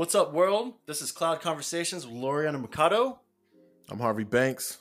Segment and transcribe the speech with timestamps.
[0.00, 0.72] What's up, world?
[0.86, 3.20] This is Cloud Conversations with Loriana Mikado,
[3.90, 4.78] I'm Harvey Banks.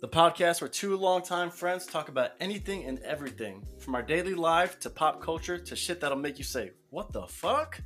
[0.00, 4.80] the podcast where two longtime friends talk about anything and everything, from our daily life
[4.80, 7.82] to pop culture to shit that'll make you say, What the fuck?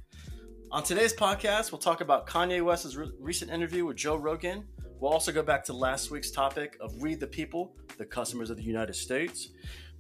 [0.71, 4.63] On today's podcast, we'll talk about Kanye West's re- recent interview with Joe Rogan.
[5.01, 8.57] We'll also go back to last week's topic of We the People, the customers of
[8.57, 9.49] the United States.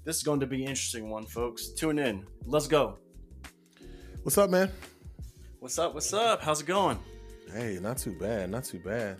[0.04, 1.70] This is going to be an interesting one, folks.
[1.70, 2.24] Tune in.
[2.46, 3.00] Let's go.
[4.22, 4.70] What's up, man?
[5.60, 5.94] What's up?
[5.94, 6.42] What's up?
[6.42, 6.98] How's it going?
[7.52, 8.50] Hey, not too bad.
[8.50, 9.18] Not too bad.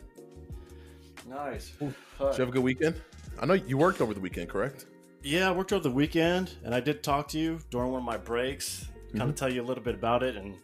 [1.28, 1.72] Nice.
[1.78, 3.00] Did you have a good weekend?
[3.38, 4.86] I know you worked over the weekend, correct?
[5.22, 8.06] Yeah, I worked over the weekend, and I did talk to you during one of
[8.06, 8.86] my breaks.
[9.12, 9.28] Kind Mhm.
[9.30, 10.56] of tell you a little bit about it, and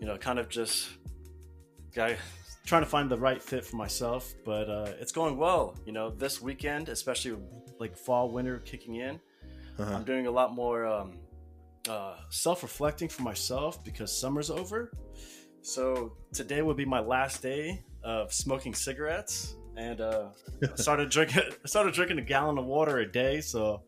[0.00, 0.88] you know, kind of just
[1.94, 2.16] guy
[2.66, 4.34] trying to find the right fit for myself.
[4.44, 5.76] But uh, it's going well.
[5.86, 7.36] You know, this weekend, especially
[7.78, 9.20] like fall, winter kicking in,
[9.78, 9.94] Uh-huh.
[9.94, 11.18] I'm doing a lot more um,
[11.88, 14.92] uh, self-reflecting for myself because summer's over.
[15.62, 20.28] So today will be my last day of smoking cigarettes, and uh,
[20.62, 21.42] I started drinking.
[21.64, 23.82] I started drinking a gallon of water a day, so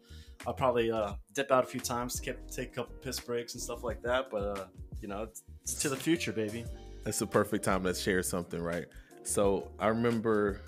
[0.47, 3.55] I'll probably uh, dip out a few times to keep, take a couple piss breaks
[3.55, 4.31] and stuff like that.
[4.31, 4.65] But uh,
[5.01, 6.65] you know, it's, it's to the future, baby.
[7.03, 8.87] That's the perfect time to share something, right?
[9.25, 10.61] So I remember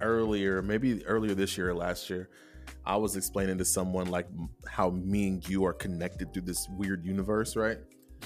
[0.00, 2.28] earlier, maybe earlier this year or last year,
[2.86, 4.26] I was explaining to someone like
[4.66, 7.78] how me and you are connected through this weird universe, right?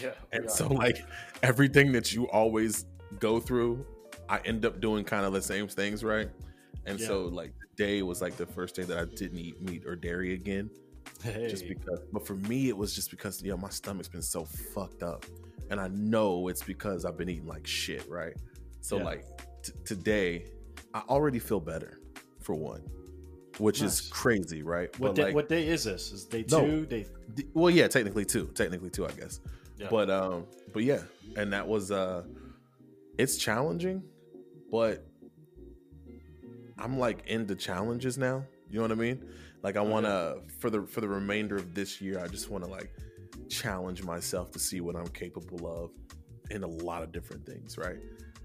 [0.02, 0.10] Yeah.
[0.16, 1.04] Oh, and so like
[1.42, 2.86] everything that you always
[3.20, 3.84] go through,
[4.28, 6.28] I end up doing kind of the same things, right?
[6.86, 9.94] And so like today was like the first day that I didn't eat meat or
[9.94, 10.70] dairy again.
[11.22, 14.22] hey, just because but for me it was just because you know my stomach's been
[14.22, 15.24] so fucked up
[15.70, 18.34] and i know it's because i've been eating like shit right
[18.82, 19.04] so Yeah.
[19.04, 19.24] like
[19.62, 20.44] t- today
[20.94, 21.98] i already feel better
[22.40, 22.82] for one
[23.60, 24.00] which Nice.
[24.00, 26.12] is crazy right what but day, like what day is this?
[26.12, 26.60] Is day No.
[26.66, 26.86] two?
[26.86, 29.40] Day d- well yeah technically two technically two i guess
[29.76, 29.88] yeah.
[29.90, 31.00] but um but yeah
[31.36, 32.22] and that was uh
[33.18, 34.02] it's challenging
[34.70, 35.04] but
[36.78, 39.24] i'm like into challenges now you know what i mean
[39.62, 42.62] like i want to for the for the remainder of this year i just want
[42.64, 42.90] to like
[43.48, 45.90] challenge myself to see what i'm capable of
[46.50, 47.96] in a lot of different things right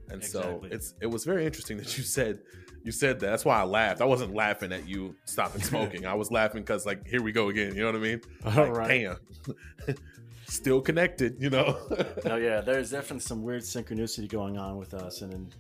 [0.10, 2.40] and so it's it was very interesting that you said
[2.84, 6.14] you said that that's why i laughed i wasn't laughing at you stopping smoking i
[6.14, 8.74] was laughing because like here we go again you know what i mean All like,
[8.74, 8.88] right.
[8.90, 9.96] damn
[10.46, 11.78] still connected you know
[12.26, 15.56] no, yeah, there's definitely some weird synchronicity going on with us, and and,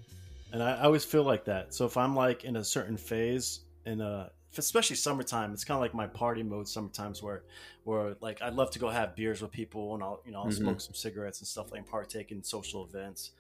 [0.51, 1.73] and I, I always feel like that.
[1.73, 5.81] So if I'm like in a certain phase, in a especially summertime, it's kind of
[5.81, 6.67] like my party mode.
[6.67, 7.43] Sometimes where
[7.85, 10.47] where like I'd love to go have beers with people, and I'll you know I'll
[10.47, 10.57] Mhm.
[10.57, 13.31] smoke some cigarettes and stuff like and partake in social events.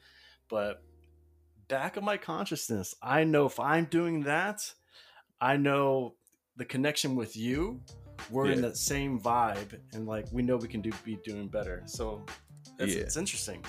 [0.49, 0.81] But
[1.73, 4.61] back of my consciousness, I know if I'm doing that,
[5.41, 6.13] I know
[6.55, 7.81] the connection with you.
[8.29, 11.81] We're in that same vibe, and like we know we can do be doing better.
[11.87, 12.23] So
[12.77, 13.01] it's, Yeah.
[13.01, 13.65] it's interesting.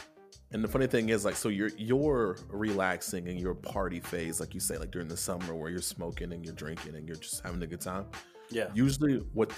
[0.53, 4.53] And the funny thing is, like, so you're you're relaxing in your party phase, like
[4.53, 7.43] you say, like during the summer where you're smoking and you're drinking and you're just
[7.43, 8.05] having a good time.
[8.51, 8.69] Yeah.
[8.75, 9.51] Usually, what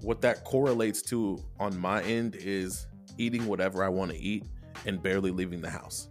[0.00, 2.86] what that correlates to on my end is
[3.18, 4.44] eating whatever I want to eat
[4.86, 6.08] and barely leaving the house.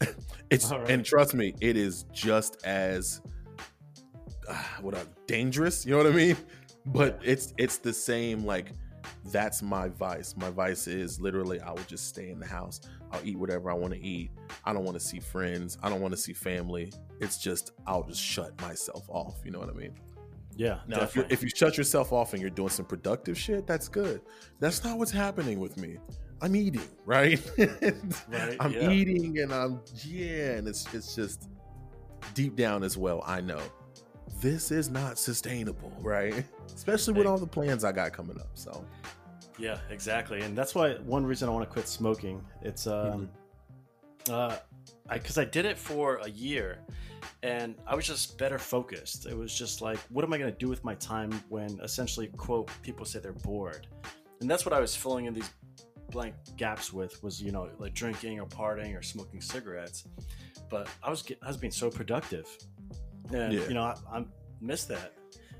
[0.52, 0.90] it's right.
[0.90, 3.20] and trust me, it is just as
[4.48, 5.84] uh, what a dangerous.
[5.86, 6.36] You know what I mean?
[6.86, 8.44] But it's it's the same.
[8.44, 8.72] Like
[9.26, 10.34] that's my vice.
[10.36, 12.80] My vice is literally I will just stay in the house.
[13.10, 14.30] I'll eat whatever I want to eat.
[14.64, 15.78] I don't want to see friends.
[15.82, 16.92] I don't want to see family.
[17.20, 19.40] It's just I'll just shut myself off.
[19.44, 19.94] You know what I mean?
[20.56, 20.80] Yeah.
[20.86, 23.88] Now, if you if you shut yourself off and you're doing some productive shit, that's
[23.88, 24.20] good.
[24.60, 25.98] That's not what's happening with me.
[26.42, 27.40] I'm eating, right?
[28.28, 28.90] Right, I'm yeah.
[28.90, 31.48] eating, and I'm yeah, and it's it's just
[32.34, 33.22] deep down as well.
[33.26, 33.60] I know
[34.40, 36.44] this is not sustainable, right?
[36.66, 38.50] Especially with all the plans I got coming up.
[38.54, 38.84] So
[39.58, 40.40] yeah, exactly.
[40.40, 42.44] And that's why one reason I want to quit smoking.
[42.62, 43.28] It's um,
[44.24, 44.34] Mm-hmm.
[44.34, 44.56] uh,
[45.08, 46.78] I because I did it for a year,
[47.42, 49.26] and I was just better focused.
[49.26, 52.28] It was just like, what am I going to do with my time when essentially,
[52.36, 53.86] quote, people say they're bored,
[54.40, 55.50] and that's what I was filling in these
[56.12, 60.04] blank gaps with was you know like drinking or partying or smoking cigarettes.
[60.70, 62.46] But I was I was being so productive,
[63.32, 63.66] and Yeah.
[63.68, 64.24] you know I, I
[64.60, 65.14] missed that.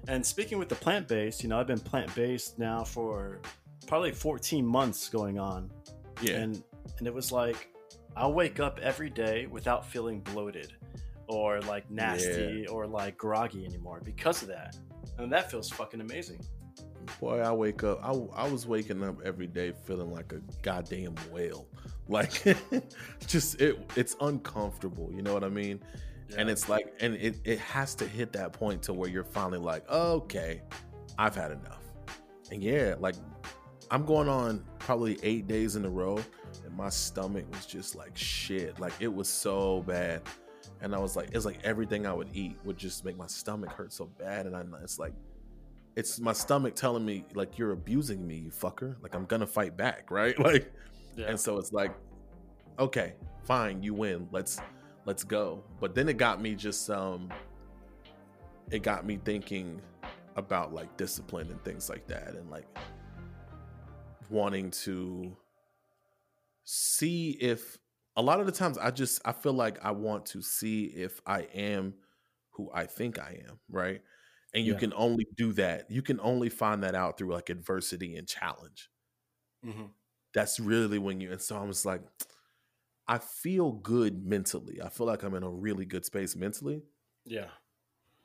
[0.08, 3.40] And speaking with the plant based, you know I've been plant based now for
[3.86, 5.70] probably 14 months going on
[6.22, 6.62] yeah, and
[6.98, 7.68] and it was like
[8.16, 10.72] I'll wake up every day without feeling bloated
[11.28, 14.76] or like nasty or like groggy anymore because of that.
[15.18, 16.40] And that feels fucking amazing.
[17.22, 18.00] Boy, I wake up.
[18.02, 21.66] I I was waking up every day feeling like a goddamn whale.
[22.08, 22.42] Like
[23.26, 25.10] just it it's uncomfortable.
[25.14, 25.80] You know what I mean?
[26.36, 29.58] and it's like and it, it has to hit that point to where you're finally
[29.58, 30.62] like okay
[31.18, 31.82] i've had enough
[32.50, 33.14] and yeah like
[33.90, 36.18] i'm going on probably eight days in a row,
[36.64, 38.78] and my stomach was just like shit.
[38.80, 40.22] Like it was so bad,
[40.80, 43.70] and I was like, it's like everything I would eat would just make my stomach
[43.70, 45.14] hurt so bad, and I it's like.
[45.96, 48.96] It's my stomach telling me like you're abusing me, you fucker.
[49.02, 50.38] Like I'm gonna fight back, right?
[50.38, 50.72] Like,
[51.16, 51.26] Yeah.
[51.28, 51.94] and so it's like,
[52.78, 54.28] okay, fine, you win.
[54.32, 54.60] Let's
[55.04, 55.64] let's go.
[55.80, 57.30] But then it got me just um
[58.70, 59.80] it got me thinking
[60.36, 62.66] about like discipline and things like that and like
[64.30, 65.36] wanting to
[66.64, 67.76] see if
[68.16, 71.20] a lot of the times I just I feel like I want to see if
[71.26, 71.94] I am
[72.52, 74.00] who I think I am, right?
[74.54, 74.76] And you Yeah.
[74.76, 75.90] can only do that.
[75.90, 78.90] You can only find that out through like adversity and challenge
[79.62, 79.94] hmm
[80.34, 82.02] that's really when you and so I was like,
[83.08, 84.80] I feel good mentally.
[84.82, 86.84] I feel like I'm in a really good space mentally.
[87.24, 87.50] Yeah.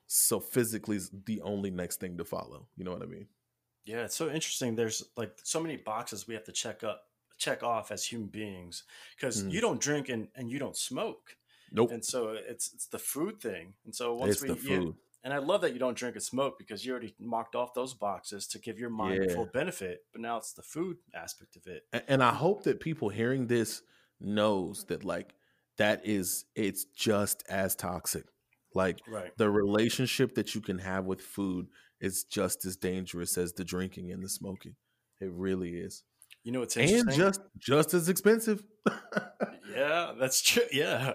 [0.08, 2.70] So physically is the only next thing to follow.
[2.76, 3.28] You know what I mean?
[3.86, 4.76] Yeah, it's so interesting.
[4.76, 7.06] There's like so many boxes we have to check up,
[7.38, 8.84] check off as human beings
[9.16, 9.50] because Mhm.
[9.50, 11.38] you don't drink and, and you don't smoke,
[11.72, 11.94] Nope.
[11.94, 13.76] and so it's it's the food thing.
[13.86, 14.96] And so once it's we the food.
[15.24, 17.94] And I love that you don't drink and smoke because you already mocked off those
[17.94, 19.36] boxes to give your mind Yeah.
[19.36, 20.06] full benefit.
[20.12, 21.84] But now it's the food aspect of it.
[22.08, 23.82] And I hope that people hearing this
[24.20, 25.34] knows that like
[25.78, 28.26] that is it's just as toxic.
[28.74, 29.36] Like Right.
[29.38, 31.68] the relationship that you can have with food
[32.00, 34.76] is just as dangerous as the drinking and the smoking.
[35.20, 36.04] It really is.
[36.44, 37.08] You know what's interesting?
[37.10, 38.64] And just just as expensive.
[39.76, 40.64] yeah, that's true.
[40.72, 41.14] Yeah.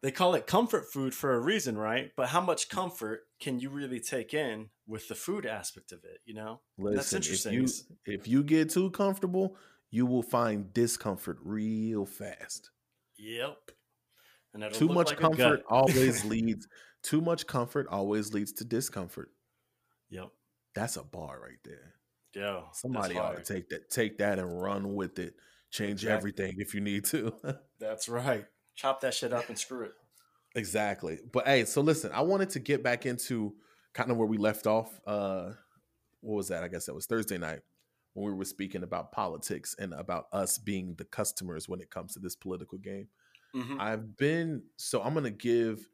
[0.00, 2.12] They call it comfort food for a reason, right?
[2.16, 6.20] But how much comfort can you really take in with the food aspect of it?
[6.24, 7.54] You know, That's interesting.
[7.54, 7.68] If you,
[8.06, 9.56] if you get too comfortable,
[9.90, 12.70] you will find discomfort real fast.
[13.16, 13.56] Yep.
[14.54, 16.68] And Too much like comfort always leads.
[17.02, 19.30] Too much comfort always leads to discomfort.
[20.10, 20.28] Yep.
[20.74, 21.94] That's a bar right there.
[22.34, 22.62] Yeah.
[22.72, 25.34] Somebody ought to take that, take that, and run with it.
[25.70, 26.16] Change Exactly.
[26.16, 27.34] everything if you need to.
[27.80, 28.46] That's right.
[28.78, 29.92] Chop that shit up and screw it.
[30.54, 31.18] exactly.
[31.32, 33.54] But hey, so listen, I wanted to get back into
[33.92, 35.00] kind of where we left off.
[35.06, 35.52] Uh,
[36.20, 36.62] what was that?
[36.64, 37.60] I guess that was Thursday night
[38.14, 42.14] when we were speaking about politics and about us being the customers when it comes
[42.14, 43.08] to this political game.
[43.54, 43.80] Mhm.
[43.80, 45.88] I've been so I'm gonna give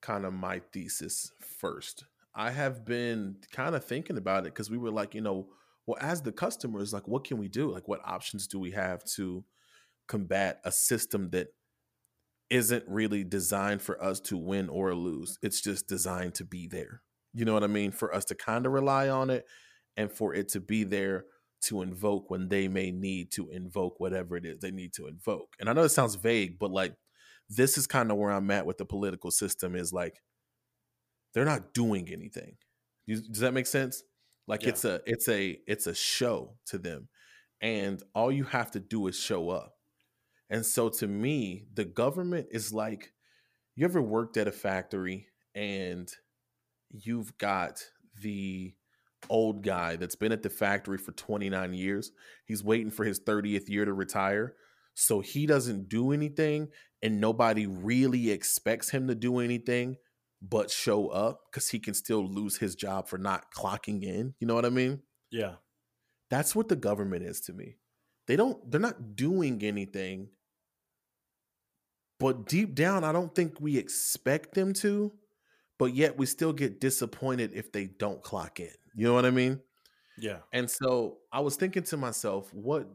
[0.00, 2.04] kind of my thesis first.
[2.34, 5.48] I have been kind of thinking about it because we were like, you know,
[5.86, 7.70] well, as the customers, like, what can we do?
[7.72, 9.44] Like, what options do we have to
[10.06, 11.48] combat a system that
[12.50, 15.38] isn't really designed for us to win or lose?
[15.42, 17.02] It's just designed to be there.
[17.34, 17.90] You know what I mean?
[17.90, 19.46] For us to kind of rely on it
[19.96, 21.24] and for it to be there
[21.62, 25.54] to invoke when they may need to invoke whatever it is they need to invoke.
[25.58, 26.94] And I know it sounds vague, but like
[27.48, 30.20] this is kind of where I'm at with the political system is like
[31.34, 32.56] they're not doing anything.
[33.08, 34.02] Does that make sense?
[34.46, 34.68] Like Yeah.
[34.70, 37.08] it's a it's a it's a show to them.
[37.60, 39.75] And all you have to do is show up.
[40.48, 43.12] And so to me, the government is like
[43.74, 46.10] you ever worked at a factory and
[46.90, 47.82] you've got
[48.22, 48.74] the
[49.28, 52.12] old guy that's been at the factory for 29 years.
[52.46, 54.54] He's waiting for his 30th year to retire.
[54.94, 56.68] So he doesn't do anything
[57.02, 59.96] and nobody really expects him to do anything
[60.40, 64.34] but show up because he can still lose his job for not clocking in.
[64.38, 65.02] You know what I mean?
[65.30, 65.54] Yeah.
[66.30, 67.76] That's what the government is to me.
[68.26, 70.28] They don't they're not doing anything.
[72.18, 75.12] But deep down, I don't think we expect them to,
[75.78, 78.72] but yet we still get disappointed if they don't clock in.
[78.94, 79.60] You know what I mean?
[80.18, 80.38] Yeah.
[80.52, 82.88] And so I was thinking to myself, what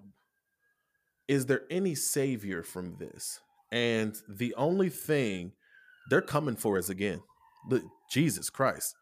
[1.27, 3.39] is there any savior from this?
[3.71, 5.53] And the only thing
[6.09, 7.21] they're coming for us again,
[7.69, 8.95] the, Jesus Christ.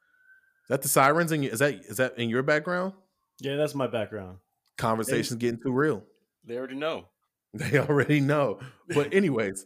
[0.65, 1.49] Is that the sirens in you?
[1.49, 2.93] Is that is that in your background?
[3.39, 4.37] Yeah, that's my background.
[4.77, 6.03] Conversation's getting too real.
[6.49, 7.05] They already know.
[7.53, 8.59] They already know.
[8.89, 9.65] But anyways,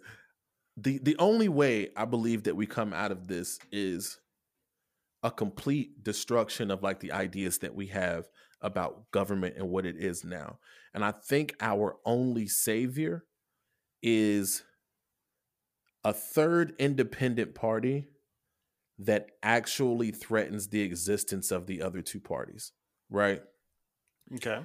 [0.78, 4.20] the the only way I believe that we come out of this is
[5.22, 8.30] a complete destruction of like the ideas that we have
[8.62, 10.60] about government and what it is now.
[10.94, 13.26] And I think our only savior
[14.02, 14.64] is
[16.06, 18.08] a third independent party
[19.00, 22.72] that actually threatens the existence of the other two parties,
[23.10, 23.42] right?
[24.36, 24.60] Okay.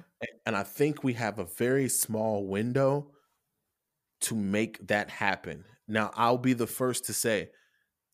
[0.45, 3.11] And I think we have a very small window
[4.21, 5.63] to make that happen.
[5.87, 7.49] Now, I'll be the first to say,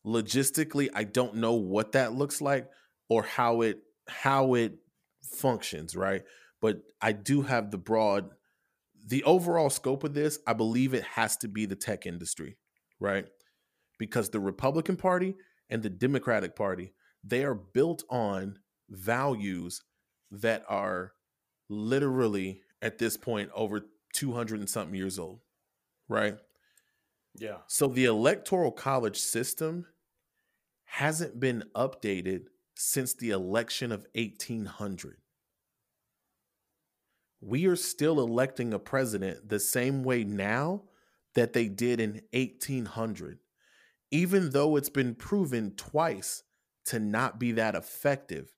[0.06, 2.68] logistically, I don't know what that looks like
[3.08, 4.74] or how it how it
[5.22, 6.22] functions, right?
[6.60, 8.30] But I do have the broad
[9.06, 12.56] the overall scope of this, I believe it has to be the tech industry,
[13.00, 13.26] right?
[13.98, 15.36] Because the Republican Party
[15.70, 16.92] and the Democratic Party,
[17.24, 18.58] they are built on
[18.90, 19.82] values
[20.30, 21.12] that are
[21.68, 25.40] literally at this point over 200 and something years old,
[26.08, 26.36] right?
[27.34, 27.58] Yeah.
[27.66, 29.86] So the electoral college system
[30.84, 35.18] hasn't been updated since the election of 1800.
[37.40, 40.84] We are still electing a president the same way now
[41.34, 43.38] that they did in 1800,
[44.10, 46.42] even though it's been proven twice
[46.86, 48.52] to not be that effective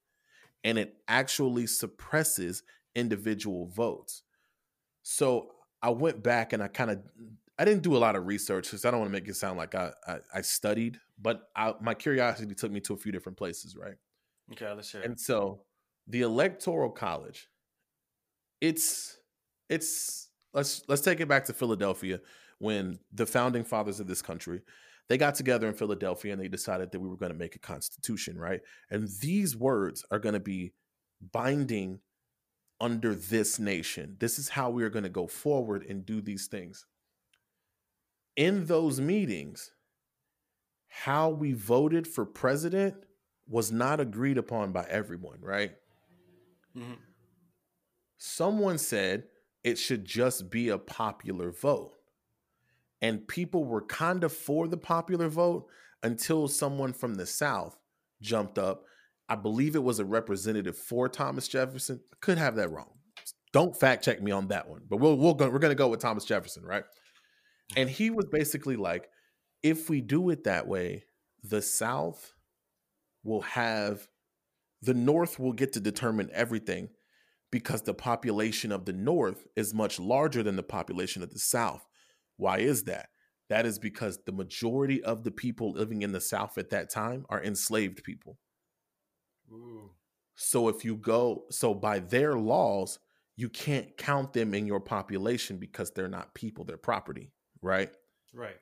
[0.65, 2.63] and it actually suppresses
[2.95, 4.23] individual votes.
[5.03, 5.53] So
[5.83, 7.01] I went back and I kind of
[7.59, 9.59] I didn't do a lot of research because I don't want to make it sound
[9.59, 13.39] like I I, I studied, but I, my curiosity took me to a few different
[13.39, 13.97] places, right?
[14.53, 15.03] Okay, let's hear.
[15.03, 15.07] It.
[15.07, 15.63] And so
[16.07, 17.49] the electoral college,
[18.61, 19.19] it's
[19.69, 22.21] it's let's let's take it back to Philadelphia
[22.59, 24.63] when the founding fathers of this country
[25.09, 27.59] they got together in Philadelphia and they decided that we were going to make a
[27.59, 28.61] constitution, right?
[28.91, 30.73] And these words are going to be
[31.33, 32.01] binding
[32.81, 34.17] under this nation.
[34.19, 36.87] This is how we are going to go forward and do these things.
[38.37, 39.73] In those meetings,
[40.89, 42.95] how we voted for president
[43.49, 45.73] was not agreed upon by everyone, right?
[46.77, 46.95] Mm-hmm.
[48.17, 49.25] Someone said
[49.65, 51.99] it should just be a popular vote
[53.01, 55.67] and people were kind of for the popular vote
[56.03, 57.79] until someone from the South
[58.21, 58.85] jumped up.
[59.29, 62.01] I believe it was a representative for Thomas Jefferson.
[62.13, 62.91] I could have that wrong.
[63.53, 65.89] Don't fact check me on that one, but we'll, we'll go, we're going to go
[65.89, 66.85] with Thomas Jefferson, right?
[67.77, 69.09] And he was basically like,
[69.63, 71.05] if we do it that way,
[71.43, 72.35] the South
[73.25, 74.09] will have
[74.83, 76.91] the North will get to determine everything
[77.51, 81.87] because the population of the North is much larger than the population of the South.
[82.37, 83.09] Why is that?
[83.49, 87.25] That is because the majority of the people living in the South at that time
[87.29, 88.39] are enslaved people.
[89.53, 89.91] Ooh.
[90.35, 92.99] So if you go, so by their laws,
[93.37, 97.91] you can't count them in your population because they're not people, they're property, right?
[98.33, 98.57] Right.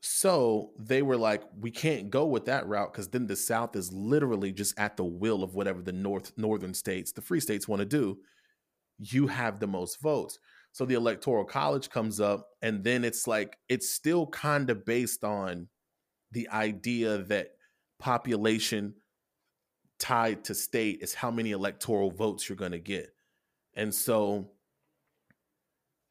[0.00, 3.92] So they were like, we can't go with that route because then the South is
[3.92, 7.80] literally just at the will of whatever the North northern states, the free states want
[7.80, 8.18] to do.
[8.98, 10.38] You have the most votes.
[10.72, 15.24] So the electoral college comes up, and then it's like it's still kind of based
[15.24, 15.68] on
[16.32, 17.52] the idea that
[17.98, 18.94] population
[19.98, 23.14] tied to state is how many electoral votes you're going to get.
[23.74, 24.50] And so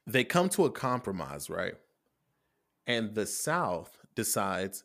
[0.08, 1.76] they come to a compromise, right?
[2.88, 4.84] And the South decides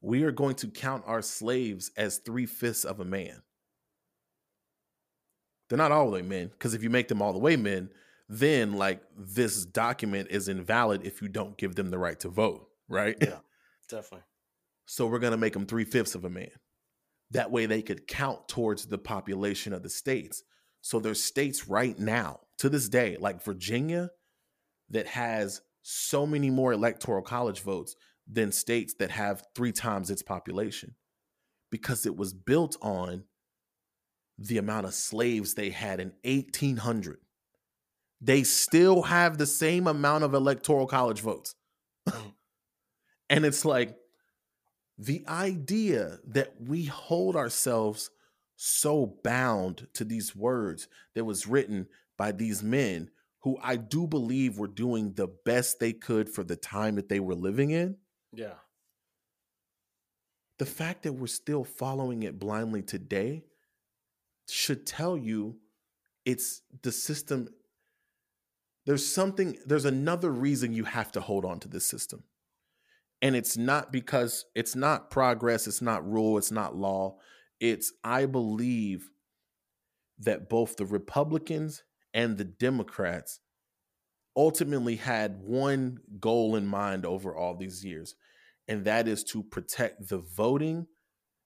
[0.00, 3.42] we are going to count our slaves as three fifths of a man.
[5.68, 7.90] They're not all the way men, because if you make them all the way men,
[8.28, 12.68] then like this document is invalid if you don't give them the right to vote,
[12.88, 13.16] right?
[13.20, 13.38] Yeah,
[13.88, 14.24] definitely.
[14.86, 16.50] So we're gonna make them three fifths of a man.
[17.32, 20.42] That way they could count towards the population of the states.
[20.80, 24.10] So there's states right now to this day, like Virginia,
[24.90, 27.96] that has so many more electoral college votes
[28.30, 30.94] than states that have three times its population
[31.70, 33.24] because it was built on
[34.38, 37.18] the amount of slaves they had in 1800
[38.22, 41.56] they still have the same amount of electoral college votes.
[42.08, 42.34] Mm.
[43.30, 43.96] and it's like
[45.06, 48.10] the idea that we hold ourselves
[48.56, 54.58] so bound to these words that was written by these men who I do believe
[54.58, 57.96] were doing the best they could for the time that they were living in.
[58.32, 58.54] Yeah.
[60.58, 63.42] The fact that we're still following it blindly today
[64.48, 65.56] should tell you
[66.24, 67.48] it's the system
[68.86, 72.22] there's something there's another reason you have to hold on to this system
[73.22, 77.16] and it's not because it's not progress it's not rule it's not law.
[77.60, 79.10] It's i believe
[80.18, 83.40] that both the republicans and the democrats
[84.36, 88.16] ultimately had one goal in mind over all these years
[88.68, 90.86] and that is to protect the voting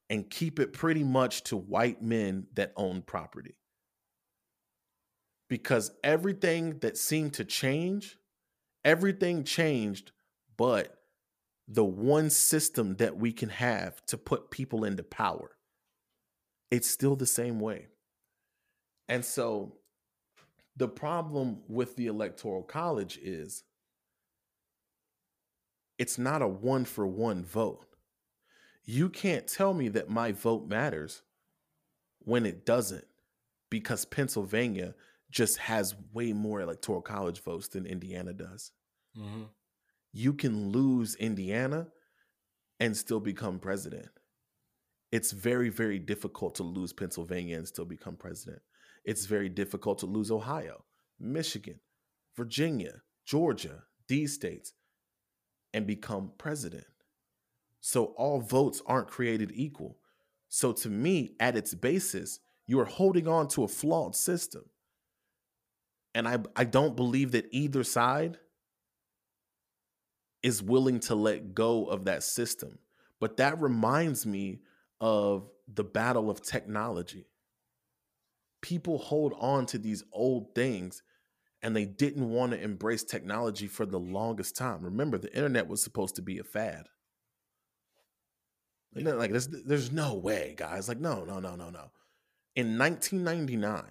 [0.09, 3.59] and keep it pretty much to white men that own property.
[5.49, 8.18] Because everything that seemed to change,
[8.85, 10.12] everything changed,
[10.56, 10.95] but
[11.68, 15.56] the one system that we can have to put people into power,
[16.70, 17.87] it's still the same way.
[19.08, 19.76] And so
[20.76, 23.64] the problem with the electoral college is
[25.99, 27.87] it's not a one for one vote.
[28.85, 31.23] You can't tell me that my vote matters
[32.20, 33.06] when it doesn't
[33.70, 34.94] because Pennsylvania
[35.30, 38.70] just has way more electoral college votes than Indiana does.
[39.18, 39.44] Mm-hmm.
[40.18, 41.88] You can lose Indiana
[42.80, 44.08] and still become president.
[45.12, 48.62] It's very, very difficult to lose Pennsylvania and still become president.
[49.04, 50.85] It's very difficult to lose Ohio
[51.20, 51.80] Michigan,
[52.35, 54.73] Virginia, Georgia, these states,
[55.75, 56.87] and become president.
[57.82, 59.99] So all votes aren't created equal.
[60.49, 64.64] So to me, at its basis, you are holding on to a flawed system.
[66.14, 68.38] And I, I don't believe that either side
[70.46, 72.78] is willing to let go of that system.
[73.18, 74.60] But that reminds me
[75.00, 77.26] of the battle of technology.
[78.62, 81.02] People hold on to these old things
[81.62, 84.84] and they didn't want to embrace technology for the longest time.
[84.84, 86.86] Remember, the internet was supposed to be a fad.
[88.94, 90.86] Like there's, there's no way, guys.
[90.86, 91.90] Like, no, no, no, no, no.
[92.54, 93.82] In 1999,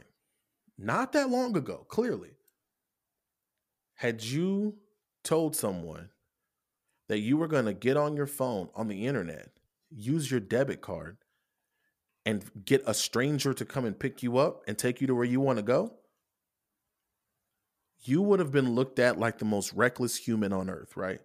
[0.77, 2.37] not that long ago, clearly,
[3.95, 4.77] had you
[5.25, 6.11] told someone
[7.07, 9.49] that you were going to get on your phone on the internet,
[9.89, 11.17] use your debit card,
[12.25, 15.25] and get a stranger to come and pick you up and take you to where
[15.25, 15.93] you want to go,
[18.01, 21.19] you would have been looked at like the most reckless human on earth, right?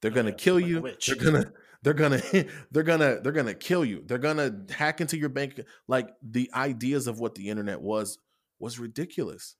[0.00, 0.80] They're oh, gonna yeah, kill you.
[1.06, 2.20] They're gonna they're gonna
[2.70, 4.02] they're gonna they're gonna kill you.
[4.06, 5.60] They're gonna hack into your bank.
[5.88, 8.18] Like the ideas of what the internet was
[8.58, 9.56] was ridiculous.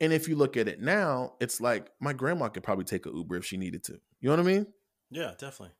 [0.00, 3.10] And if you look at it now, it's like my grandma could probably take a
[3.10, 4.00] Uber if she needed to.
[4.20, 4.66] You know what I mean?
[5.10, 5.74] Yeah, definitely.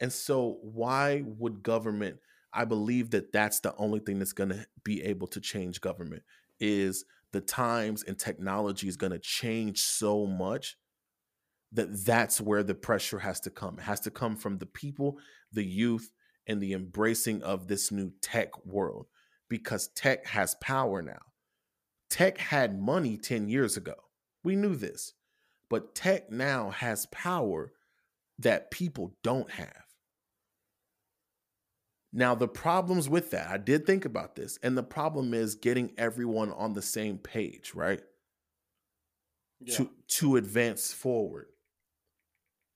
[0.00, 2.18] And so, why would government?
[2.52, 6.22] I believe that that's the only thing that's going to be able to change government
[6.60, 10.76] is the times and technology is going to change so much
[11.72, 13.78] that that's where the pressure has to come.
[13.78, 15.18] It has to come from the people,
[15.52, 16.12] the youth,
[16.46, 19.06] and the embracing of this new tech world
[19.48, 21.18] because tech has power now.
[22.10, 23.94] Tech had money 10 years ago.
[24.44, 25.12] We knew this.
[25.68, 27.72] But tech now has power
[28.38, 29.86] that people don't have.
[32.12, 35.92] Now, the problems with that, I did think about this, and the problem is getting
[35.98, 38.00] everyone on the same page, right?
[39.60, 39.76] Yeah.
[39.76, 41.48] To to advance forward.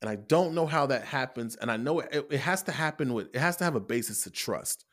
[0.03, 1.57] And I don't know how that happens.
[1.57, 4.27] And I know it, it has to happen with it has to have a basis
[4.27, 4.85] of trust.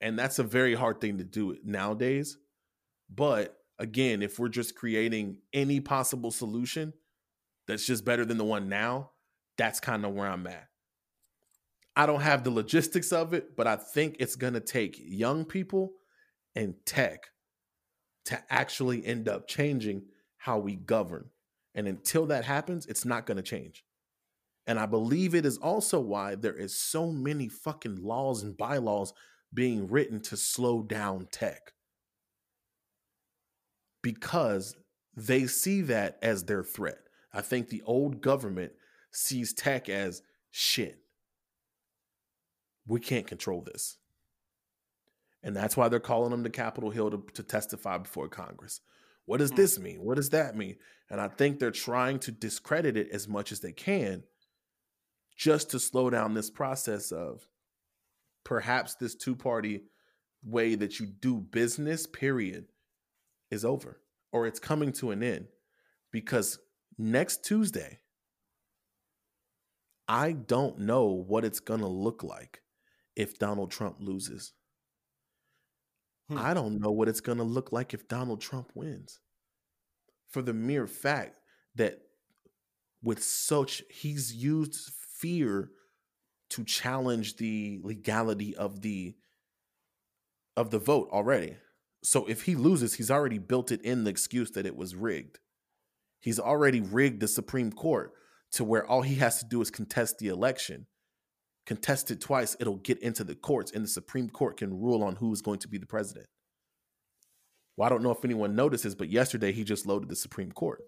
[0.00, 2.38] And that's a very hard thing to do nowadays.
[3.08, 6.92] But again, if we're just creating any possible solution
[7.66, 9.10] that's just better than the one now,
[9.58, 10.68] that's kind of where I'm at.
[11.96, 15.44] I don't have the logistics of it, but I think it's going to take young
[15.44, 15.94] people
[16.54, 17.26] and tech
[18.26, 20.04] to actually end up changing
[20.36, 21.30] how we govern.
[21.74, 23.84] And until that happens, it's not going to change.
[24.64, 29.12] And I believe it is also why there is so many fucking laws and bylaws
[29.52, 31.72] being written to slow down tech.
[34.02, 34.76] Because
[35.16, 36.98] they see that as their threat.
[37.32, 38.72] I think the old government
[39.10, 40.98] sees tech as shit.
[42.86, 43.98] We can't control this.
[45.42, 48.80] And that's why they're calling them to Capitol Hill to, to testify before Congress.
[49.24, 49.56] What does hmm.
[49.56, 50.02] this mean?
[50.02, 50.76] What does that mean?
[51.10, 54.22] And I think they're trying to discredit it as much as they can
[55.36, 57.46] just to slow down this process of
[58.44, 59.82] perhaps this two party
[60.44, 62.66] way that you do business, period,
[63.52, 64.00] is over
[64.32, 65.46] or it's coming to an end.
[66.10, 66.58] Because
[66.98, 68.00] next Tuesday,
[70.08, 72.62] I don't know what it's going to look like
[73.14, 74.52] if Donald Trump loses.
[76.28, 76.38] Hmm.
[76.38, 79.20] I don't know what it's going to look like if Donald Trump wins.
[80.30, 81.36] For the mere fact
[81.74, 81.98] that
[83.02, 85.70] with such, he's used fear
[86.50, 89.14] to challenge the legality of the
[90.56, 91.56] of the vote already.
[92.02, 95.38] So if he loses, he's already built it in the excuse that it was rigged.
[96.20, 98.12] He's already rigged the Supreme Court
[98.52, 100.86] to where all he has to do is contest the election.
[101.66, 105.16] Contest it twice, it'll get into the courts, and the Supreme Court can rule on
[105.16, 106.26] who is going to be the president.
[107.76, 110.82] Well, I don't know if anyone notices, but yesterday he just loaded the Supreme Court.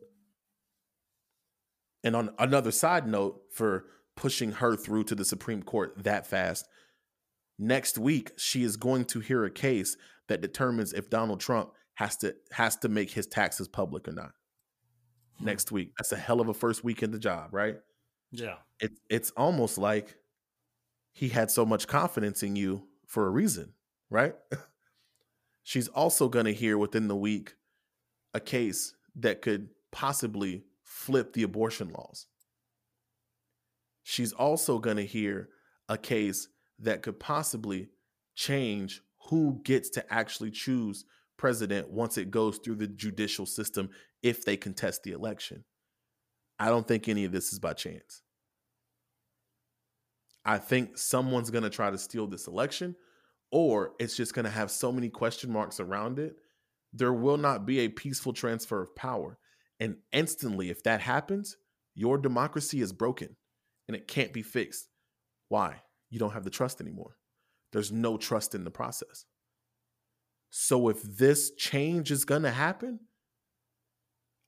[2.03, 6.69] And on another side note, for pushing her through to the Supreme Court that fast.
[7.59, 9.97] Next week, she is going to hear a case
[10.29, 14.33] that determines if Donald Trump has to has to make his taxes public or not.
[15.39, 15.47] Hmm.
[15.47, 15.93] Next week.
[15.99, 17.77] That's a hell of a first week in the job, right?
[18.33, 18.57] Yeah.
[18.81, 20.17] It, it's almost like
[21.13, 23.75] he had so much confidence in you for a reason,
[24.11, 24.35] right?
[25.63, 27.55] She's also going to hear within the week
[28.35, 32.27] a case that could possibly flip the abortion laws
[34.05, 35.49] she's also going to hear
[35.89, 36.47] a case
[36.79, 37.89] that could possibly
[38.35, 41.05] change who gets to actually choose
[41.37, 43.91] president once it goes through the judicial system
[44.23, 45.65] if they contest the election.
[46.59, 48.23] I don't think any of this is by chance.
[50.45, 52.97] I think someone's going to try to steal this election,
[53.51, 56.37] or it's just going to have so many question marks around it
[56.95, 59.37] there will not be a peaceful transfer of power.
[59.81, 61.57] And instantly, if that happens,
[61.95, 63.37] your democracy is broken
[63.89, 64.89] and it can't be fixed.
[65.49, 65.83] Why?
[66.11, 67.17] You don't have the trust anymore.
[67.73, 69.25] There's no trust in the process.
[70.51, 73.01] So if this change is going to happen,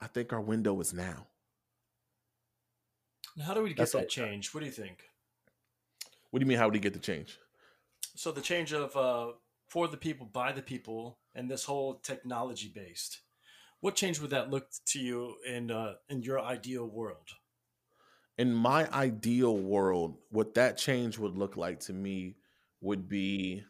[0.01, 1.27] I think our window is now.
[3.45, 4.55] How do we get That's that change?
[4.55, 5.03] What do you think?
[6.31, 6.59] What do you mean?
[6.59, 7.39] How do we get the change?
[8.15, 9.33] So the change of uh,
[9.69, 13.21] for the people, by the people, and this whole technology based.
[13.81, 17.29] What change would that look to you in uh, in your ideal world?
[18.39, 22.37] In my ideal world, what that change would look like to me
[22.81, 23.65] would be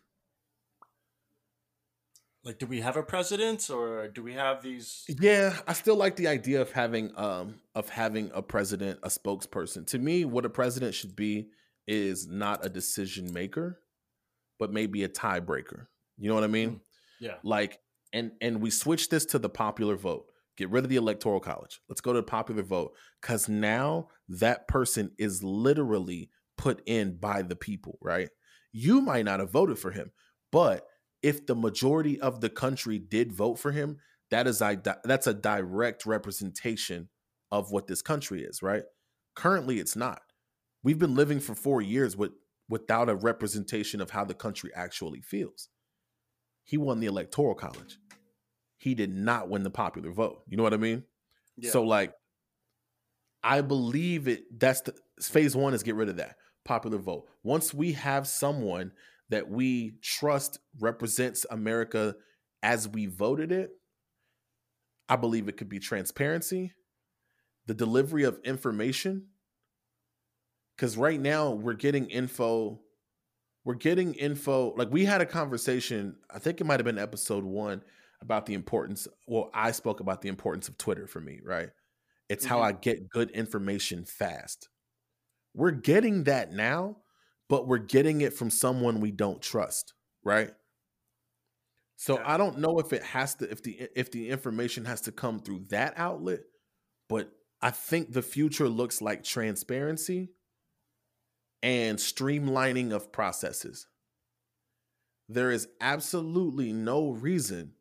[2.47, 6.17] like do we have a president or do we have these yeah i still like
[6.17, 9.87] the idea of having um of having a president a spokesperson.
[9.89, 11.49] To me what a president should be
[11.87, 13.81] is not a decision maker
[14.59, 15.87] but maybe a tiebreaker.
[16.17, 16.71] You know what i mean?
[16.71, 16.81] Mm,
[17.21, 17.35] yeah.
[17.43, 17.81] Like
[18.13, 20.27] and and we switch this to the popular vote
[20.57, 24.69] get rid of the electoral college let's go to the popular vote because now that
[24.69, 28.31] person is literally put in by the people right
[28.73, 30.11] you might not have voted for him
[30.51, 30.87] but
[31.23, 33.99] if the majority of the country did vote for him,
[34.31, 37.09] that is I that's a direct representation
[37.51, 38.85] of what this country is, right?
[39.35, 40.23] Currently, it's not.
[40.83, 42.33] We've been living for four years with
[42.69, 45.69] without a representation of how the country actually feels.
[46.65, 47.99] He won the electoral college.
[48.79, 50.43] He did not win the popular vote.
[50.49, 51.05] You know what I mean?
[51.57, 51.71] Yeah.
[51.71, 52.13] So like
[53.43, 57.29] I believe it that's the phase 1 is get rid of that popular vote.
[57.43, 58.93] Once we have someone
[59.31, 62.15] that we trust represents America
[62.63, 63.71] as we voted it,
[65.09, 66.73] I believe it could be transparency,
[67.67, 69.27] the delivery of information.
[70.77, 72.81] Because right now we're getting info,
[73.65, 74.75] we're getting info.
[74.77, 77.83] Like we had a conversation, I think it might have been episode one
[78.27, 79.07] about the importance.
[79.29, 81.71] Well, I spoke about the importance of Twitter for me, right?
[82.29, 82.55] It's mm-hmm.
[82.55, 84.69] how I get good information fast.
[85.55, 86.99] We're getting that now,
[87.49, 90.51] but we're getting it from someone we don't trust, right?
[91.97, 92.25] So yeah.
[92.27, 95.39] I don't know if it has to if the if the information has to come
[95.39, 96.41] through that outlet,
[97.09, 97.31] but
[97.63, 100.31] I think the future looks like transparency
[101.63, 103.87] and streamlining of processes.
[105.29, 107.73] There is absolutely no reason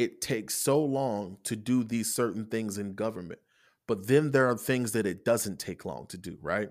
[0.00, 3.38] it takes so long to do these certain things in government.
[3.86, 6.70] But then there are things that it doesn't take long to do, right?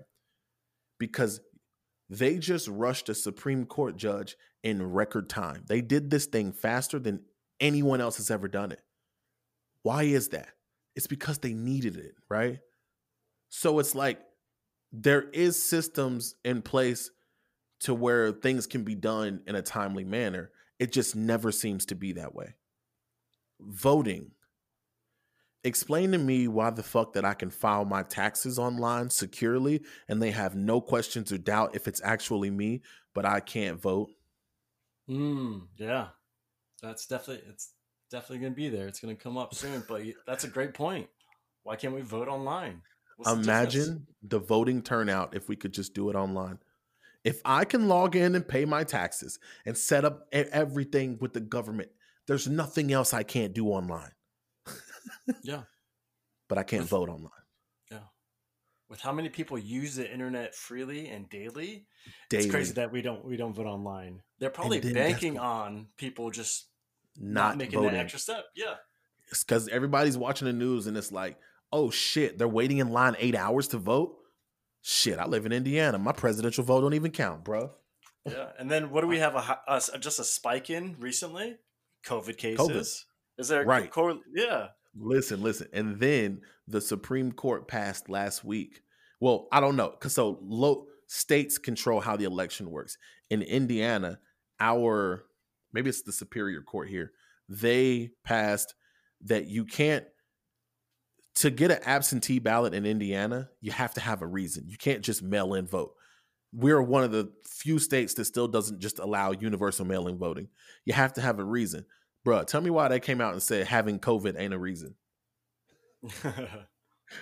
[0.98, 1.40] Because
[2.08, 5.62] they just rushed a Supreme Court judge in record time.
[5.68, 7.20] They did this thing faster than
[7.60, 8.80] anyone else has ever done it.
[9.84, 10.48] Why is that?
[10.96, 12.58] It's because they needed it, right?
[13.48, 14.18] So it's like
[14.90, 17.12] there is systems in place
[17.82, 20.50] to where things can be done in a timely manner.
[20.80, 22.54] It just never seems to be that way.
[23.60, 24.32] Voting
[25.64, 30.22] explain to me why the fuck that I can file my taxes online securely and
[30.22, 32.82] they have no questions or doubt if it's actually me,
[33.14, 34.10] but I can't vote.
[35.06, 35.58] Hmm.
[35.76, 36.08] yeah.
[36.82, 37.72] That's definitely it's
[38.10, 38.88] definitely going to be there.
[38.88, 41.08] It's going to come up soon, but that's a great point.
[41.62, 42.80] Why can't we vote online?
[43.18, 46.58] What's Imagine the, the voting turnout if we could just do it online.
[47.22, 51.40] If I can log in and pay my taxes and set up everything with the
[51.40, 51.90] government,
[52.30, 54.12] there's nothing else I can't do online
[55.42, 55.62] yeah.
[56.48, 57.30] But I can't vote online.
[57.90, 57.98] Yeah.
[58.88, 61.86] With how many people use the internet freely and daily,
[62.28, 62.44] daily.
[62.44, 64.22] it's crazy that we don't we don't vote online.
[64.38, 66.66] They're probably banking on people just
[67.16, 67.94] not, not making voting.
[67.94, 68.46] that extra step.
[68.56, 68.74] Yeah.
[69.30, 71.38] It's because everybody's watching the news and it's like,
[71.72, 74.16] oh shit, they're waiting in line eight hours to vote.
[74.82, 75.98] Shit, I live in Indiana.
[75.98, 77.70] My presidential vote don't even count, bro.
[78.26, 81.56] Yeah, and then what do we have a, a just a spike in recently?
[82.04, 82.68] COVID cases.
[82.68, 83.40] COVID.
[83.40, 83.90] Is there right?
[83.90, 84.68] Cor- yeah.
[84.94, 85.68] Listen, listen.
[85.72, 88.82] And then the Supreme Court passed last week.
[89.20, 89.90] Well, I don't know.
[89.90, 92.96] Cause so low states control how the election works.
[93.30, 94.18] In Indiana,
[94.58, 95.24] our
[95.72, 97.12] maybe it's the Superior Court here.
[97.48, 98.74] They passed
[99.22, 100.04] that you can't
[101.36, 104.64] to get an absentee ballot in Indiana, you have to have a reason.
[104.68, 105.94] You can't just mail in vote.
[106.52, 110.48] We're one of the few states that still doesn't just allow universal mail in voting.
[110.84, 111.84] You have to have a reason.
[112.26, 114.94] Bruh, tell me why they came out and said having COVID ain't a reason.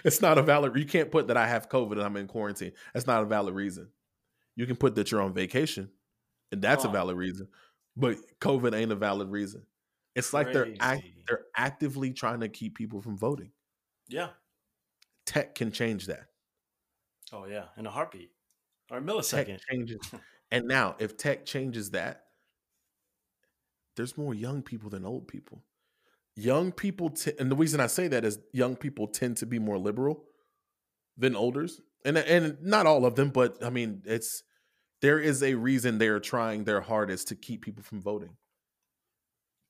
[0.05, 0.77] it's not a valid.
[0.77, 2.73] You can't put that I have COVID and I'm in quarantine.
[2.95, 3.89] That's not a valid reason.
[4.57, 5.91] You can put that you're on vacation,
[6.51, 6.89] and that's oh.
[6.89, 7.49] a valid reason.
[7.97, 9.63] But COVID ain't a valid reason.
[10.17, 13.53] It's like they're act, they're actively trying to keep people from voting.
[14.09, 14.31] Yeah,
[15.27, 16.27] tech can change that.
[17.33, 18.31] Oh yeah, in a heartbeat
[18.91, 19.61] or millisecond.
[19.71, 20.13] Changes.
[20.51, 22.25] and now, if tech changes that,
[23.97, 25.65] there's more young people than old people.
[26.37, 29.59] young people t- and the reason I say that is young people tend to be
[29.59, 30.25] more liberal
[31.17, 31.81] than olders.
[32.05, 34.43] And and not all of them, but I mean, it's
[35.03, 38.37] there is a reason they're trying their hardest to keep people from voting.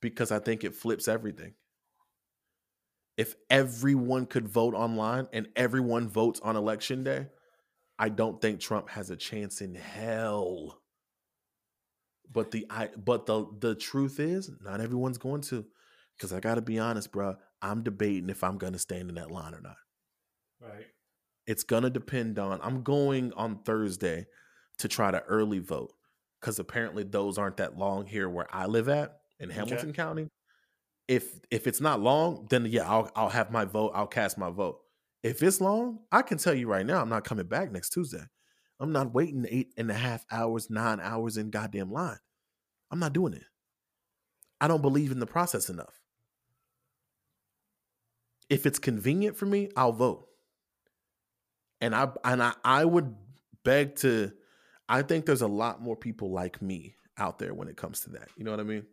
[0.01, 1.53] Because I think it flips everything.
[3.17, 7.27] If everyone could vote online and everyone votes on election day,
[7.99, 10.81] I don't think Trump has a chance in hell.
[12.31, 15.65] But the I but the the truth is, not everyone's going to.
[16.17, 17.35] Because I got to be honest, bro.
[17.61, 19.75] I'm debating if I'm going to stand in that line or not.
[20.61, 20.85] Right.
[21.45, 22.59] It's going to depend on.
[22.61, 24.27] I'm going on Thursday
[24.79, 25.93] to try to early vote
[26.39, 29.93] because apparently those aren't that long here where I live at in Hamilton okay.
[29.93, 30.27] County.
[31.07, 33.91] If if it's not long, then yeah, I'll I'll have my vote.
[33.95, 34.79] I'll cast my vote.
[35.23, 38.23] If it's long, I can tell you right now, I'm not coming back next Tuesday.
[38.79, 42.19] I'm not waiting eight and a half hours, nine hours in goddamn line.
[42.91, 43.43] I'm not doing it.
[44.61, 46.01] I don't believe in the process enough.
[48.49, 50.27] If it's convenient for me, I'll vote.
[51.81, 53.15] And I and I, I would
[53.63, 54.31] beg to
[54.87, 58.09] I think there's a lot more people like me out there when it comes to
[58.11, 58.29] that.
[58.35, 58.85] You know what I mean?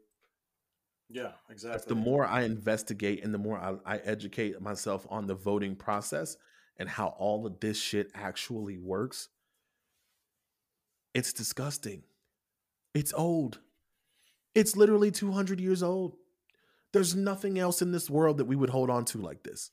[1.08, 1.84] Yeah, exactly.
[1.88, 6.36] The more I investigate and the more I, I educate myself on the voting process
[6.78, 9.28] and how all of this shit actually works,
[11.14, 12.02] it's disgusting.
[12.94, 13.60] It's old.
[14.54, 16.16] It's literally 200 years old.
[16.92, 19.70] There's nothing else in this world that we would hold on to like this.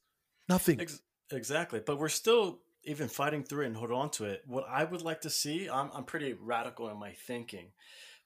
[0.49, 0.81] Nothing.
[0.81, 1.81] Ex- exactly.
[1.83, 4.43] But we're still even fighting through it and hold on to it.
[4.45, 7.67] What I would like to see, I'm, I'm pretty radical in my thinking,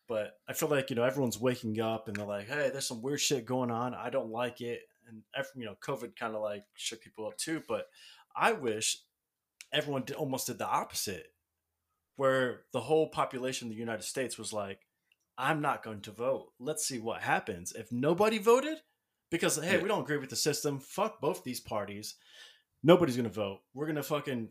[0.07, 3.01] but I feel like, you know, everyone's waking up and they're like, hey, there's some
[3.01, 3.93] weird shit going on.
[3.93, 4.81] I don't like it.
[5.07, 5.23] And,
[5.55, 7.63] you know, COVID kind of like shook people up too.
[7.67, 7.87] But
[8.35, 8.99] I wish
[9.71, 11.27] everyone did, almost did the opposite,
[12.15, 14.79] where the whole population of the United States was like,
[15.37, 16.51] I'm not going to vote.
[16.59, 17.73] Let's see what happens.
[17.73, 18.77] If nobody voted,
[19.29, 19.81] because hey, yeah.
[19.81, 22.15] we don't agree with the system, fuck both these parties.
[22.83, 23.59] Nobody's gonna vote.
[23.73, 24.49] We're gonna fucking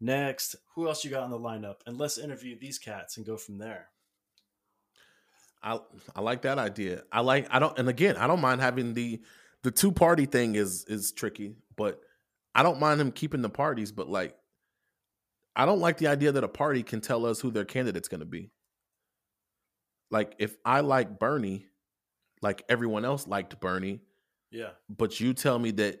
[0.00, 0.56] next.
[0.74, 1.76] Who else you got on the lineup?
[1.86, 3.88] And let's interview these cats and go from there.
[5.62, 5.80] I
[6.14, 7.02] I like that idea.
[7.12, 9.20] I like I don't and again I don't mind having the
[9.62, 12.00] the two party thing is is tricky, but
[12.54, 14.36] I don't mind him keeping the parties, but like
[15.56, 18.20] I don't like the idea that a party can tell us who their candidate's going
[18.20, 18.50] to be.
[20.10, 21.66] Like if I like Bernie,
[22.40, 24.00] like everyone else liked Bernie,
[24.50, 24.70] yeah.
[24.88, 26.00] But you tell me that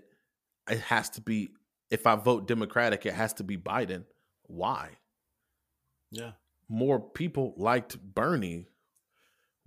[0.70, 1.50] it has to be
[1.90, 4.04] if I vote Democratic, it has to be Biden.
[4.44, 4.90] Why?
[6.10, 6.32] Yeah.
[6.68, 8.66] More people liked Bernie.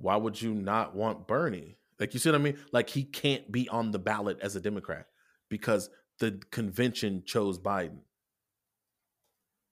[0.01, 1.77] Why would you not want Bernie?
[1.99, 2.57] Like you see what I mean?
[2.71, 5.05] Like he can't be on the ballot as a Democrat
[5.49, 7.99] because the convention chose Biden.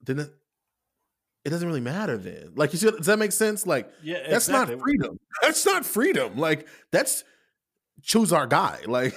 [0.02, 0.30] Then it,
[1.44, 2.52] it doesn't really matter then.
[2.54, 3.66] Like you see, does that make sense?
[3.66, 4.76] Like, yeah, that's exactly.
[4.76, 5.20] not freedom.
[5.42, 6.36] That's not freedom.
[6.36, 7.24] Like that's
[8.02, 8.78] choose our guy.
[8.86, 9.14] Like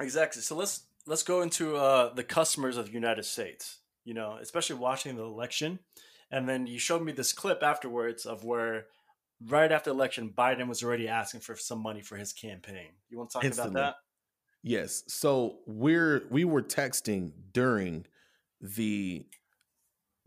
[0.00, 0.42] exactly.
[0.42, 3.78] So let's let's go into uh, the customers of the United States.
[4.04, 5.78] You know, especially watching the election,
[6.30, 8.86] and then you showed me this clip afterwards of where
[9.48, 12.88] right after election, Biden was already asking for some money for his campaign.
[13.08, 13.72] You want to talk Instantly.
[13.72, 13.96] about that?
[14.62, 15.02] Yes.
[15.08, 18.06] So we're we were texting during
[18.60, 19.26] the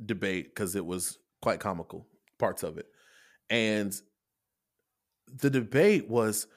[0.04, 2.06] debate because it was quite comical
[2.38, 2.88] parts of it,
[3.50, 3.94] and
[5.28, 6.48] the debate was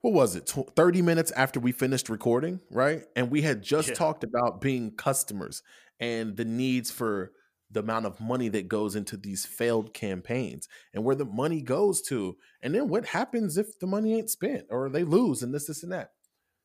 [0.00, 3.94] what was it 30 minutes after we finished recording right and we had just yeah.
[3.94, 5.62] talked about being customers
[6.00, 7.32] and the needs for
[7.70, 12.00] the amount of money that goes into these failed campaigns and where the money goes
[12.00, 15.66] to and then what happens if the money ain't spent or they lose and this
[15.66, 16.12] this and that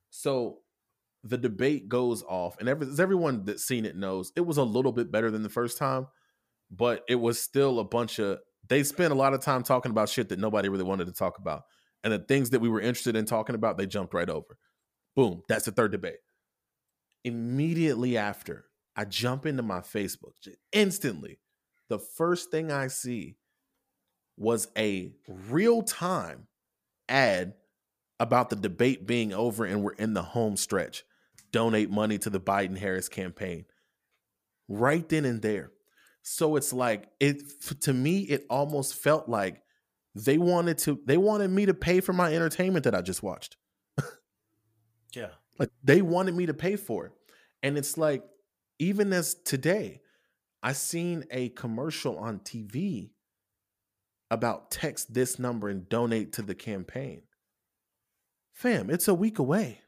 [0.10, 0.60] so
[1.24, 4.92] the debate goes off and every, everyone that's seen it knows it was a little
[4.92, 6.08] bit better than the first time
[6.72, 8.40] but it was still a bunch of
[8.70, 11.38] they spent a lot of time talking about shit that nobody really wanted to talk
[11.38, 11.64] about
[12.04, 14.58] and the things that we were interested in talking about, they jumped right over.
[15.16, 16.18] Boom, that's the third debate.
[17.24, 20.34] Immediately after, I jump into my Facebook.
[20.72, 21.40] Instantly,
[21.90, 23.38] the first thing I see
[24.38, 26.48] was a real time
[27.10, 27.54] ad
[28.20, 31.04] about the debate being over and we're in the home stretch.
[31.52, 33.66] Donate money to the Biden Harris campaign.
[34.68, 35.72] Right then and there.
[36.24, 37.44] So it's like it
[37.82, 39.62] to me it almost felt like
[40.16, 43.58] they wanted to they wanted me to pay for my entertainment that I just watched.
[45.14, 45.32] yeah.
[45.60, 47.12] Like they wanted me to pay for it.
[47.62, 48.24] And it's like
[48.84, 50.02] even as today,
[50.62, 53.12] I seen a commercial on TV
[54.32, 57.24] about text this number and donate to the campaign.
[58.52, 59.82] Fam, it's a week away.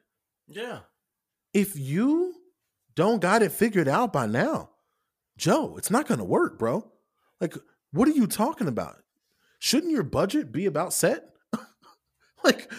[0.47, 0.79] Yeah.
[1.53, 2.35] If you
[2.95, 4.71] don't got it figured out by now,
[5.37, 6.91] Joe, it's not going to work, bro.
[7.39, 7.55] Like,
[7.91, 8.97] what are you talking about?
[9.65, 11.29] shouldn't your budget be about set?
[12.43, 12.71] like,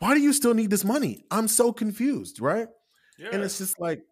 [0.00, 1.24] why do you still need this money?
[1.30, 2.66] I'm so confused, right?
[3.16, 3.28] Yeah.
[3.32, 4.02] And it's just like,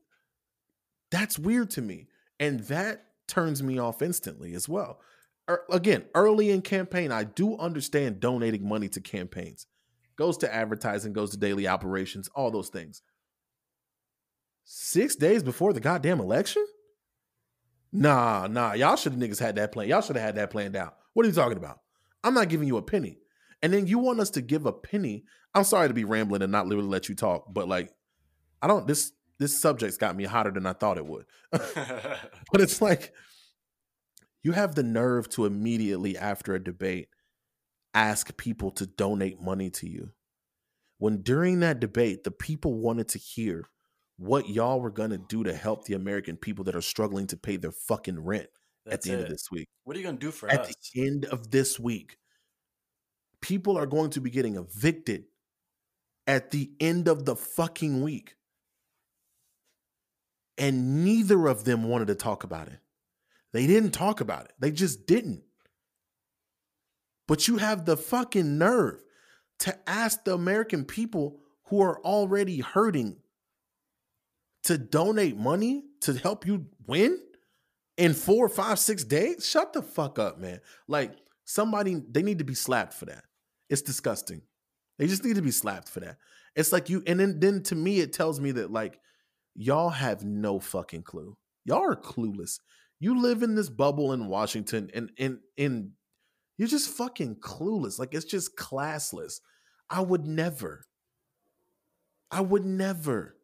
[1.13, 2.09] that's weird to me.
[2.41, 4.99] And that turns me off instantly as well.
[5.49, 9.67] Er, again, early in campaign, I do understand donating money to campaigns.
[10.17, 13.03] Goes to advertising, goes to daily operations, all those things.
[14.65, 16.65] Six days before the goddamn election?
[17.93, 18.73] Nah, nah.
[18.73, 19.89] Y'all should have niggas had that plan.
[19.89, 20.97] Y'all should have had that planned out.
[21.13, 21.81] What are you talking about?
[22.25, 23.19] I'm not giving you a penny.
[23.61, 25.25] And then you want us to give a penny.
[25.55, 27.93] I'm sorry to be rambling and not literally let you talk, but like,
[28.63, 31.27] I don't this this subject's got me hotter than I thought it would.
[31.51, 33.13] but it's like
[34.43, 37.09] you have the nerve to immediately after a debate
[37.95, 40.11] ask people to donate money to you.
[40.99, 43.65] When during that debate, the people wanted to hear
[44.17, 47.37] what y'all were going to do to help the American people that are struggling to
[47.37, 48.47] pay their fucking rent
[48.85, 49.67] That's at the end of this week.
[49.85, 50.69] What are you gonna do for At us?
[50.71, 52.19] At the end of this week,
[53.41, 55.25] people are going to be getting evicted
[56.27, 58.37] at the end of the fucking week.
[60.63, 62.79] And neither of them wanted to talk about it.
[63.53, 64.53] They didn't talk about it.
[64.61, 65.43] They just didn't.
[67.27, 69.03] But you have the fucking nerve
[69.59, 73.17] to ask the American people who are already hurting
[74.63, 77.19] to donate money to help you win
[77.97, 79.45] in four, five, six days?
[79.45, 80.61] Shut the fuck up, man.
[80.87, 81.11] Like
[81.45, 83.25] somebody, they need to be slapped for that.
[83.69, 84.43] It's disgusting.
[84.97, 86.19] They just need to be slapped for that.
[86.55, 89.01] It's like you, and then, then to me, it tells me that like
[89.55, 91.37] y'all have no fucking clue.
[91.65, 92.59] Y'all are clueless.
[93.01, 95.91] You live in this bubble in Washington, and and and
[96.59, 97.99] you're just fucking clueless.
[97.99, 99.41] Like it's just classless.
[99.91, 100.85] I would never.
[102.31, 103.37] I would never.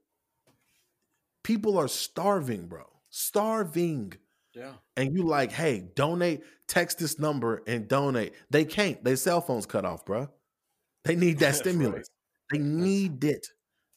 [1.42, 2.84] People are starving, bro.
[3.10, 4.12] Starving.
[4.54, 4.72] Yeah.
[4.96, 8.32] And you like, hey, donate, text this number and donate.
[8.50, 9.02] They can't.
[9.04, 10.28] Their cell phones cut off, bro.
[11.04, 11.54] They need that Right.
[11.56, 12.08] stimulus.
[12.50, 13.46] They need it.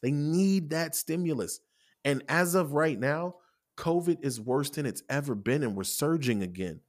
[0.02, 1.60] They need that stimulus.
[2.04, 3.36] And as of right now,
[3.76, 6.80] COVID is worse than it's ever been, and we're surging again.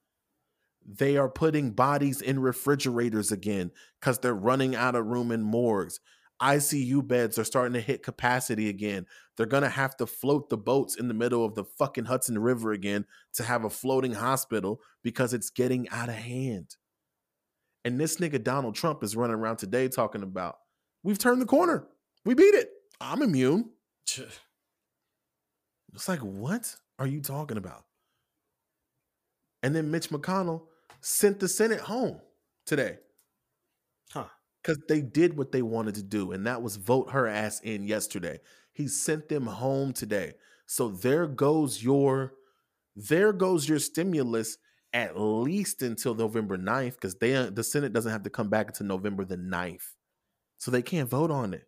[0.86, 6.00] They are putting bodies in refrigerators again because they're running out of room in morgues.
[6.42, 9.06] ICU beds are starting to hit capacity again.
[9.38, 12.38] They're going to have to float the boats in the middle of the fucking Hudson
[12.38, 16.76] River again to have a floating hospital because it's getting out of hand.
[17.86, 20.58] And this nigga Donald Trump is running around today talking about
[21.04, 21.88] we've turned the corner.
[22.26, 22.70] We beat it.
[23.00, 23.70] I'm immune.
[25.94, 27.86] It's like, what are you talking about?
[29.64, 30.68] And then Mitch McConnell
[31.02, 32.22] sent the Senate home
[32.66, 33.00] today
[34.12, 34.28] Huh.
[34.62, 37.84] because they did what they wanted to do, and that was vote her ass in
[37.84, 38.40] yesterday.
[38.74, 40.34] He sent them home today.
[40.66, 42.34] So there goes your
[42.96, 44.58] there goes your stimulus
[44.94, 48.68] at least until November 9th, because they uh, the Senate doesn't have to come back
[48.68, 49.96] until November the 9th.
[50.60, 51.68] So they can't vote on it.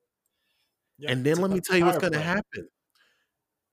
[0.98, 2.68] Yeah, and then let me tell you what's going to happen.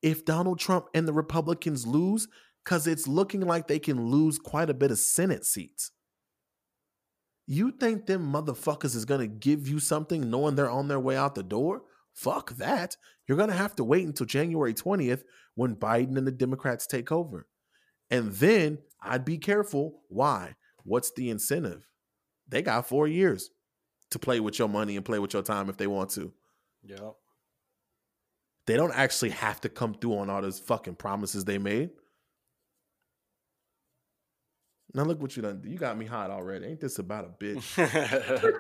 [0.02, 2.28] If Donald Trump and the Republicans lose,
[2.64, 5.90] because it's looking like they can lose quite a bit of Senate seats.
[7.46, 11.16] You think them motherfuckers is going to give you something knowing they're on their way
[11.16, 11.82] out the door?
[12.14, 12.96] Fuck that.
[13.26, 15.22] You're going to have to wait until January 20th
[15.54, 17.46] when Biden and the Democrats take over.
[18.10, 20.02] And then I'd be careful.
[20.08, 20.54] Why?
[20.84, 21.88] What's the incentive?
[22.48, 23.50] They got four years
[24.10, 26.32] to play with your money and play with your time if they want to.
[26.84, 27.14] Yep.
[28.66, 31.90] They don't actually have to come through on all those fucking promises they made.
[34.94, 35.62] Now look what you done.
[35.64, 36.66] You got me hot already.
[36.66, 37.79] Ain't this about a bitch?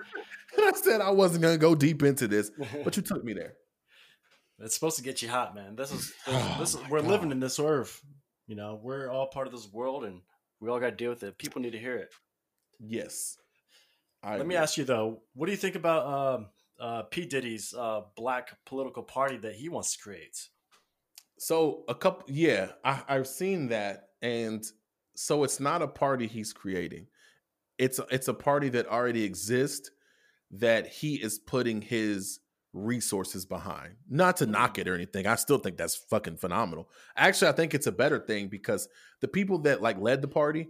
[0.58, 2.50] I said I wasn't gonna go deep into this,
[2.84, 3.54] but you took me there.
[4.58, 5.76] it's supposed to get you hot, man.
[5.76, 8.00] This is this, Oh this is we're living in this earth.
[8.46, 10.20] You know, we're all part of this world, and
[10.60, 11.38] we all got to deal with it.
[11.38, 12.12] People need to hear it.
[12.80, 13.36] Yes.
[14.22, 16.46] I Let me ask you though, what do you think about um,
[16.82, 20.48] uh, P Diddy's uh, black political party that he wants to create?
[21.38, 24.64] So a couple, yeah, I, I've seen that, and
[25.14, 27.06] so it's not a party he's creating.
[27.78, 29.90] It's it's a party that already exists
[30.50, 32.40] that he is putting his
[32.72, 33.94] resources behind.
[34.08, 36.90] Not to knock it or anything, I still think that's fucking phenomenal.
[37.16, 38.88] Actually, I think it's a better thing because
[39.20, 40.68] the people that like led the party,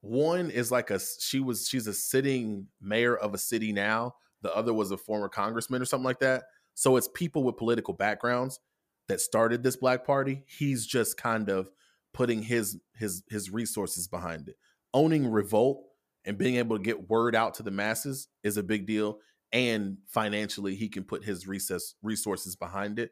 [0.00, 4.14] one is like a she was she's a sitting mayor of a city now.
[4.42, 6.44] The other was a former congressman or something like that.
[6.74, 8.60] So it's people with political backgrounds
[9.08, 10.44] that started this black party.
[10.46, 11.70] He's just kind of
[12.12, 14.56] putting his his his resources behind it.
[14.94, 15.84] Owning revolt
[16.24, 19.18] and being able to get word out to the masses is a big deal
[19.52, 23.10] and financially he can put his recess resources behind it.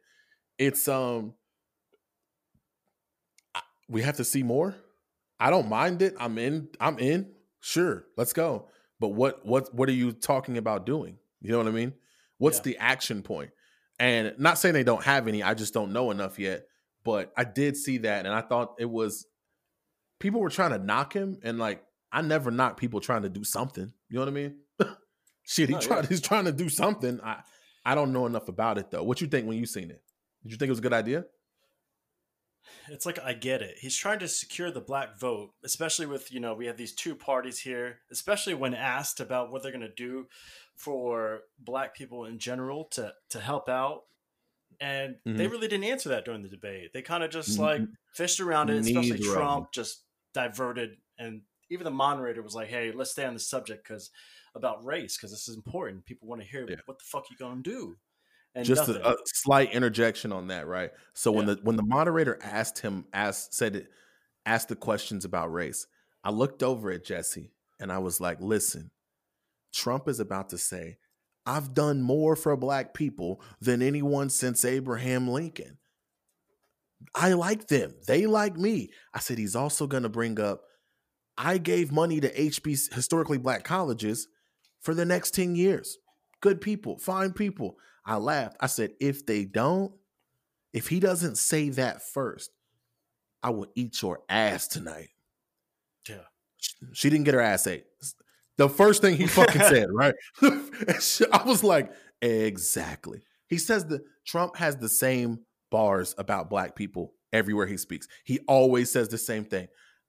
[0.58, 1.34] It's um
[3.88, 4.76] we have to see more?
[5.40, 6.14] I don't mind it.
[6.18, 7.32] I'm in i'm in.
[7.60, 8.68] Sure let's go
[9.00, 11.92] but what what what are you talking about doing you know what i mean
[12.40, 12.62] What's Yeah.
[12.64, 13.50] the action point?
[13.98, 16.66] And not saying they don't have any, I just don't know enough yet.
[17.04, 19.26] But I did see that, and I thought it was
[20.20, 21.82] people were trying to knock him, and like
[22.12, 23.92] I never knock people trying to do something.
[24.08, 24.56] You know what I mean?
[25.42, 26.02] Shit, he No, tried.
[26.04, 26.08] yeah.
[26.10, 27.20] He's trying to do something.
[27.24, 27.42] I
[27.84, 29.02] I don't know enough about it though.
[29.02, 30.00] What you think when you seen it?
[30.44, 31.24] Did you think it was a good idea?
[32.88, 33.78] It's like I get it.
[33.78, 37.14] He's trying to secure the black vote, especially with you know we have these two
[37.14, 38.00] parties here.
[38.10, 40.28] Especially when asked about what they're going to do
[40.76, 44.04] for black people in general to to help out,
[44.80, 45.50] and they Mhm.
[45.50, 46.92] really didn't answer that during the debate.
[46.92, 47.82] They kind of just like
[48.14, 48.76] fished around it.
[48.78, 53.34] Especially neither Trump just diverted, and even the moderator was like, "Hey, let's stay on
[53.34, 54.10] the subject because
[54.54, 56.04] about race because this is important.
[56.06, 56.76] People want to hear Yeah.
[56.86, 57.98] what the fuck you gonna do."
[58.58, 60.90] And just a, a slight interjection on that, right?
[61.14, 63.88] So when the when the moderator asked him, asked said it,
[64.44, 65.86] asked the questions about race,
[66.24, 68.90] I looked over at Jesse and I was like, "Listen,
[69.72, 70.98] Trump is about to say,
[71.46, 75.78] I've done more for black people than anyone since Abraham Lincoln.
[77.14, 77.94] I like them.
[78.08, 80.62] They like me." I said he's also going to bring up,
[81.36, 84.26] "I gave money to HB historically black colleges
[84.80, 85.98] for the next 10 years.
[86.40, 87.76] Good people, fine people."
[88.08, 88.56] I laughed.
[88.58, 89.92] I said, if they don't,
[90.72, 92.50] if he doesn't say that first,
[93.42, 95.10] I will eat your ass tonight.
[96.08, 96.16] yeah.
[96.92, 97.84] She didn't get her ass ate.
[98.56, 100.14] The first thing he fucking said, right?
[100.42, 101.92] I was like,
[102.22, 103.20] exactly.
[103.46, 105.40] He says that Trump has the same
[105.70, 108.08] bars about black people everywhere he speaks.
[108.24, 109.68] He always says the same thing.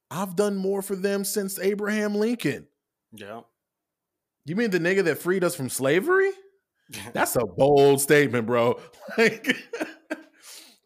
[0.10, 2.66] I've done more for them since Abraham Lincoln.
[3.12, 3.41] Yeah.
[4.45, 6.32] You mean the nigga that freed us from slavery?
[7.13, 8.79] That's a bold statement, bro.
[9.17, 9.55] Like,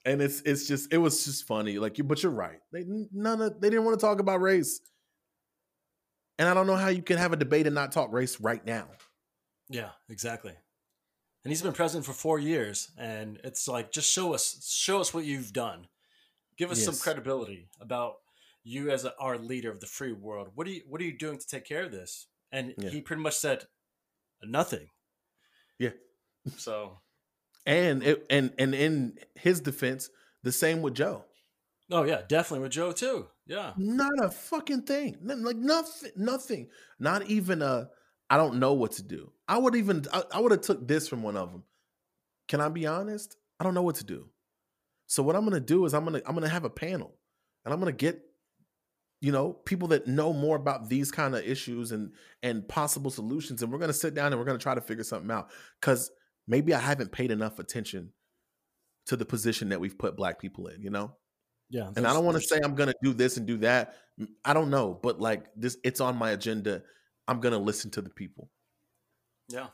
[0.05, 1.77] and it's it's just it was just funny.
[1.77, 2.59] Like you, but you're right.
[2.71, 4.79] They none of they didn't want to talk about race,
[6.39, 8.65] and I don't know how you can have a debate and not talk race right
[8.65, 8.87] now.
[9.69, 10.53] Yeah, exactly.
[11.43, 15.13] And he's been president for four years, and it's like just show us, show us
[15.13, 15.87] what you've done.
[16.57, 18.15] Give us some credibility about
[18.63, 20.49] you as a, our leader of the free world.
[20.55, 22.27] What are you, what are you doing to take care of this?
[22.51, 22.89] And Yeah.
[22.91, 23.65] he pretty much said
[24.41, 24.87] nothing.
[25.83, 26.51] Yeah.
[26.57, 26.99] So,
[27.65, 30.09] And it and and in his defense,
[30.43, 31.23] the same with Joe.
[31.91, 33.27] oh yeah, definitely with Joe too.
[33.45, 35.17] Yeah, Not a fucking thing.
[35.21, 36.11] Like nothing.
[36.15, 36.69] Nothing.
[36.99, 37.89] Not even a.
[38.29, 39.31] I don't know what to do.
[39.47, 40.05] I would even.
[40.13, 41.63] I, I would have took this from one of them.
[42.47, 43.35] Can I be honest?
[43.59, 44.29] I don't know what to do.
[45.07, 47.15] So what I'm gonna do is I'm gonna I'm gonna have a panel,
[47.65, 48.21] and I'm gonna get,
[49.23, 52.11] you know, people that know more about these kind of issues and
[52.41, 55.31] and possible solutions, and we're gonna sit down and we're gonna try to figure something
[55.31, 55.49] out.
[55.79, 56.11] Because
[56.47, 58.11] maybe I haven't paid enough attention
[59.05, 60.81] to the position that we've put black people in.
[60.81, 61.15] You know
[61.73, 61.89] yeah.
[61.95, 63.95] and I don't want to say I'm gonna do this and do that.
[64.45, 66.83] i don't know, but like this, it's on my agenda.
[67.27, 68.49] I'm gonna listen to the people.
[69.49, 69.67] Yeah.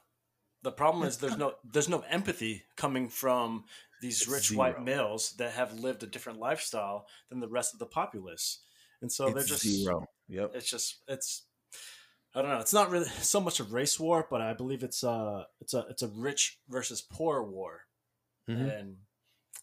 [0.63, 3.65] The problem is there's no there's no empathy coming from
[4.01, 7.85] these rich white males that have lived a different lifestyle than the rest of the
[7.85, 8.61] populace.
[9.01, 10.05] And so they're just zero.
[10.27, 10.51] Yep.
[10.55, 11.45] it's just it's
[12.35, 12.59] I don't know.
[12.59, 15.85] It's not really so much a race war, but I believe it's a it's a
[15.89, 17.81] it's a rich versus poor war.
[18.49, 18.79] Mhm.
[18.79, 18.95] And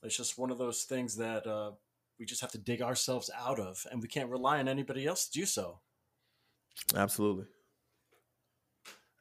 [0.02, 1.72] it's just one of those things that uh,
[2.18, 5.26] we just have to dig ourselves out of and we can't rely on anybody else
[5.28, 5.80] to do so.
[6.94, 7.46] Absolutely.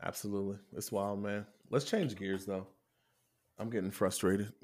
[0.03, 0.57] Absolutely.
[0.75, 1.45] It's wild, man.
[1.69, 2.67] Let's change gears though.
[3.57, 4.51] I'm getting frustrated.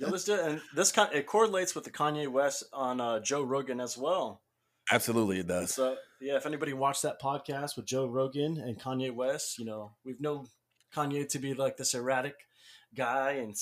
[0.00, 0.40] Yeah, let's do it.
[0.44, 4.42] And this kind it correlates with the Kanye West on uh, Joe Rogan as well.
[4.90, 5.74] Absolutely, it does.
[5.74, 9.92] So yeah, if anybody watched that podcast with Joe Rogan and Kanye West, you know
[10.04, 10.46] we've known
[10.94, 12.34] Kanye to be like this erratic
[12.94, 13.54] guy and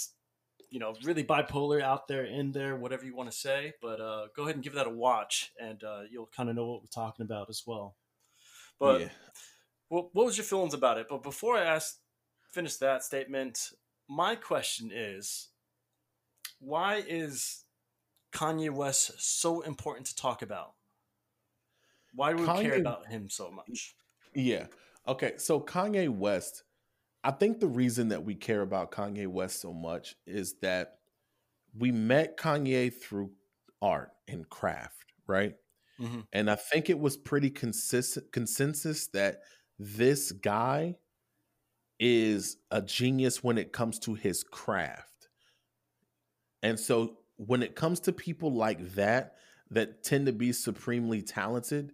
[0.70, 3.74] you know really bipolar out there, in there, whatever you want to say.
[3.82, 6.66] But uh, go ahead and give that a watch, and uh, you'll kind of know
[6.66, 7.96] what we're talking about as well.
[8.78, 9.08] But yeah.
[9.88, 11.06] what, what was your feelings about it?
[11.08, 11.96] But before I ask,
[12.50, 13.70] finish that statement,
[14.08, 15.48] my question is,
[16.60, 17.64] why is
[18.32, 20.74] Kanye West so important to talk about?
[22.16, 23.94] Why do we care about him so much?
[24.34, 24.66] Yeah.
[25.06, 25.34] Okay.
[25.38, 26.64] So Kanye West,
[27.24, 30.98] I think the reason that we care about Kanye West so much is that
[31.76, 33.32] we met Kanye through
[33.82, 35.56] art and craft, right?
[36.00, 36.26] Mhm.
[36.32, 39.42] And I think it was pretty consistent consensus that
[39.78, 40.96] this guy
[41.98, 45.28] is a genius when it comes to his craft.
[46.62, 49.36] And so when it comes to people like that
[49.70, 51.92] that tend to be supremely talented,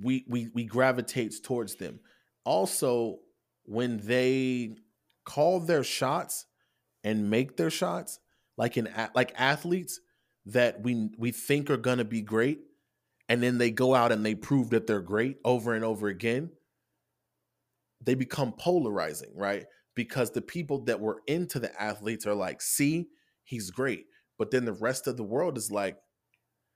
[0.00, 2.00] we we we gravitates towards them.
[2.44, 3.20] Also,
[3.64, 4.76] when they
[5.24, 6.46] call their shots
[7.02, 8.18] and make their shots,
[8.56, 10.00] like in like athletes
[10.46, 12.60] that we we think are gonna be great,
[13.28, 16.50] and then they go out and they prove that they're great over and over again,
[18.00, 19.66] they become polarizing, right?
[19.94, 23.08] because the people that were into the athletes are like, see,
[23.44, 24.06] he's great.
[24.38, 25.96] But then the rest of the world is like,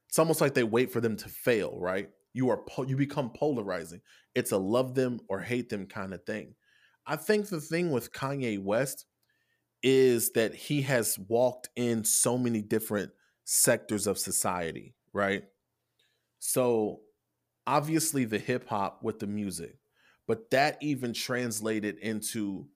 [0.09, 2.09] it's almost like they wait for them to fail, right?
[2.33, 4.01] You are you become polarizing.
[4.35, 6.55] It's a love them or hate them kind of thing.
[7.07, 9.07] I think the thing with Kanye West
[9.83, 13.11] is that he has walked in so many different
[13.45, 15.45] sectors of society, right?
[16.39, 17.01] So
[17.67, 19.79] obviously the hip hop with the music,
[20.27, 22.67] but that even translated into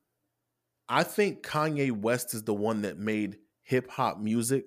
[0.88, 4.66] I think Kanye West is the one that made hip hop music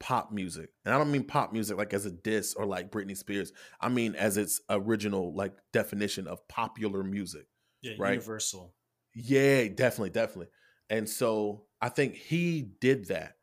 [0.00, 0.70] pop music.
[0.84, 3.52] And I don't mean pop music like as a diss or like Britney Spears.
[3.80, 7.46] I mean as its original like definition of popular music.
[7.82, 8.12] Yeah, right?
[8.12, 8.74] universal.
[9.14, 10.48] Yeah, definitely, definitely.
[10.90, 13.34] And so I think he did that.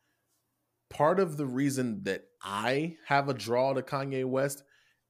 [0.90, 4.64] Part of the reason that I have a draw to Kanye West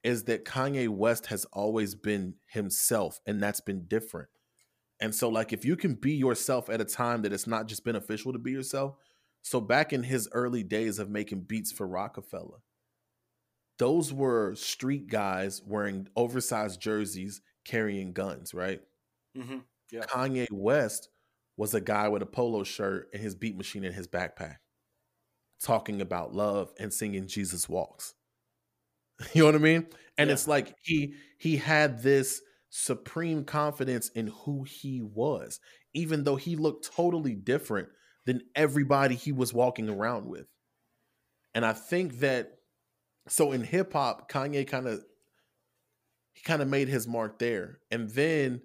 [0.04, 4.30] is that Kanye West has always been himself, and that's been different.
[5.02, 7.84] And so, like, if you can be yourself at a time that it's not just
[7.84, 8.96] beneficial to be yourself.
[9.46, 12.58] So, back in his early days of making beats for Roc-A-Fella,
[13.78, 18.82] those were street guys wearing oversized jerseys, carrying guns, right?
[19.38, 19.60] Mm-hmm.
[19.91, 20.02] Yeah.
[20.06, 21.10] Kanye West
[21.58, 24.56] was a guy with a polo shirt and his beat machine in his backpack,
[25.62, 28.16] talking about love and singing Jesus Walks.
[29.34, 29.86] You know what I mean?
[30.18, 30.34] And yeah.
[30.34, 32.41] it's like he he had this
[32.72, 35.60] supreme confidence in who he was,
[35.93, 37.89] even though he looked totally different
[38.26, 40.47] than everybody he was walking around with.
[41.53, 42.51] And I think that
[43.28, 45.03] so in hip hop, Kanye kind of
[46.34, 47.80] he kind of made his mark there.
[47.89, 48.61] And then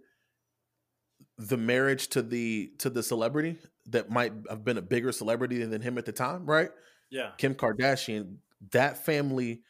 [1.39, 5.81] the marriage to the to the celebrity that might have been a bigger celebrity than
[5.81, 6.71] him at the time, right?
[7.11, 7.31] Yeah.
[7.39, 8.37] Kim Kardashian,
[8.73, 9.63] that family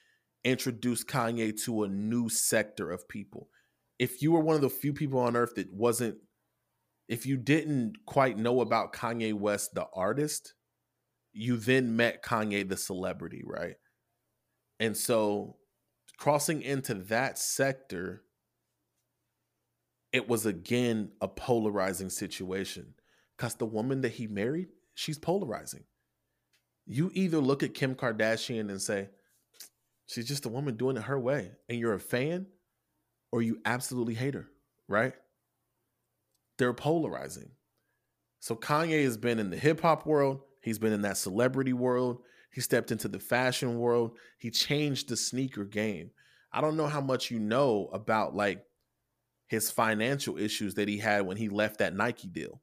[0.44, 3.48] introduced Kanye to a new sector of people.
[3.98, 6.16] If you were one of the few people on earth that wasn't,
[7.10, 10.54] if you didn't quite know about Kanye West, the artist,
[11.32, 13.74] you then met Kanye, the celebrity, right?
[14.78, 15.56] And so
[16.18, 18.22] crossing into that sector,
[20.12, 22.94] it was again a polarizing situation
[23.36, 25.82] because the woman that he married, she's polarizing.
[26.86, 29.08] You either look at Kim Kardashian and say,
[30.06, 31.52] She's just a woman doing it her way.
[31.68, 32.46] And you're a fan
[33.30, 34.48] or you absolutely hate her,
[34.88, 35.14] right?
[36.60, 37.52] They're polarizing.
[38.38, 42.18] So Kanye has been in the hip hop world, he's been in that celebrity world,
[42.52, 46.10] he stepped into the fashion world, he changed the sneaker game.
[46.52, 48.62] I don't know how much you know about like
[49.46, 52.60] his financial issues that he had when he left that Nike deal.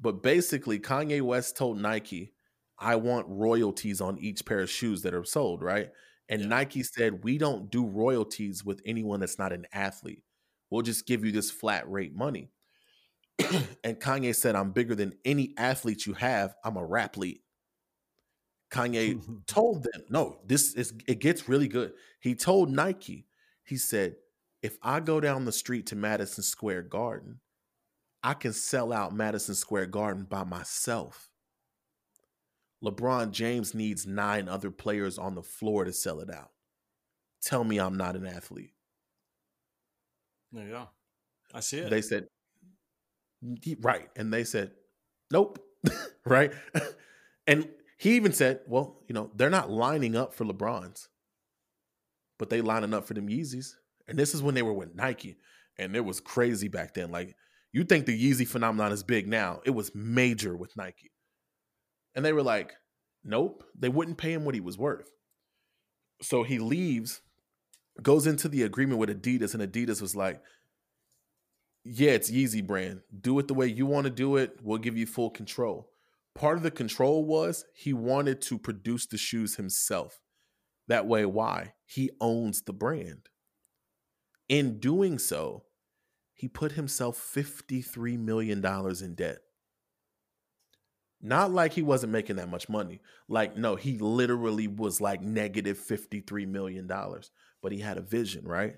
[0.00, 2.32] But basically, Kanye West told Nike,
[2.78, 5.90] I want royalties on each pair of shoes that are sold, right?
[6.30, 6.48] And yeah.
[6.48, 10.22] Nike said, we don't do royalties with anyone that's not an athlete.
[10.74, 12.50] We'll just give you this flat rate money.
[13.84, 16.56] and Kanye said, I'm bigger than any athlete you have.
[16.64, 17.38] I'm a rap lead.
[18.72, 21.92] Kanye told them, no, this is, it gets really good.
[22.18, 23.28] He told Nike,
[23.62, 24.16] he said,
[24.64, 27.38] if I go down the street to Madison Square Garden,
[28.24, 31.28] I can sell out Madison Square Garden by myself.
[32.82, 36.50] LeBron James needs nine other players on the floor to sell it out.
[37.40, 38.72] Tell me I'm not an athlete.
[40.54, 40.88] There you go.
[41.52, 41.90] I see it.
[41.90, 42.26] They said,
[43.80, 44.08] right.
[44.16, 44.70] And they said,
[45.30, 45.58] nope.
[46.26, 46.52] right.
[47.46, 51.08] and he even said, well, you know, they're not lining up for LeBron's,
[52.38, 53.74] but they lining up for them Yeezys.
[54.08, 55.36] And this is when they were with Nike.
[55.76, 57.10] And it was crazy back then.
[57.10, 57.34] Like,
[57.72, 59.60] you think the Yeezy phenomenon is big now.
[59.64, 61.10] It was major with Nike.
[62.14, 62.74] And they were like,
[63.24, 65.10] nope, they wouldn't pay him what he was worth.
[66.22, 67.20] So he leaves,
[68.02, 70.42] goes into the agreement with Adidas, and Adidas was like,
[71.84, 73.02] yeah, it's Yeezy brand.
[73.20, 74.58] Do it the way you want to do it.
[74.62, 75.90] We'll give you full control.
[76.34, 80.20] Part of the control was he wanted to produce the shoes himself.
[80.88, 81.74] That way, why?
[81.86, 83.28] He owns the brand.
[84.48, 85.64] In doing so,
[86.34, 89.38] he put himself $53 million in debt.
[91.22, 93.00] Not like he wasn't making that much money.
[93.28, 96.90] Like, no, he literally was like negative $53 million,
[97.64, 98.76] but he had a vision, right?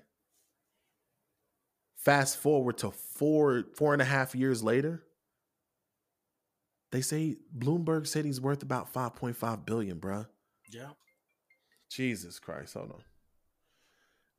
[1.97, 5.03] Fast forward to four, four and a half years later,
[6.93, 10.25] they say Bloomberg said he's worth about 5.5 billion, bruh.
[10.71, 10.91] Yeah.
[11.91, 12.75] Jesus Christ.
[12.75, 13.03] Hold on.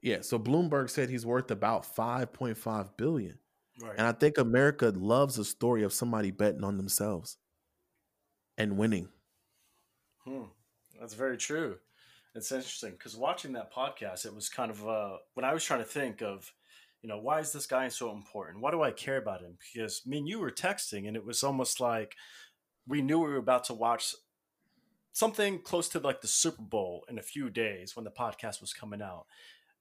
[0.01, 3.39] Yeah, so Bloomberg said he's worth about 5.5 billion.
[3.83, 3.97] Right.
[3.99, 7.37] And I think America loves a story of somebody betting on themselves
[8.57, 9.11] and winning.
[10.25, 10.45] Hmm.
[10.99, 11.77] That's very true.
[12.39, 15.81] It's interesting because watching that podcast, it was kind of uh, when I was trying
[15.81, 16.53] to think of,
[17.03, 18.63] you know, why is this guy so important?
[18.63, 19.59] Why do I care about him?
[19.73, 22.15] Because me and you were texting, and it was almost like
[22.87, 24.15] we knew we were about to watch
[25.13, 28.73] something close to like the Super Bowl in a few days when the podcast was
[28.73, 29.27] coming out.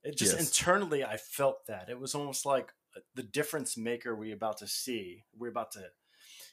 [0.03, 0.47] It just yes.
[0.47, 2.73] internally, I felt that it was almost like
[3.13, 5.25] the difference maker we're about to see.
[5.37, 5.85] We're about to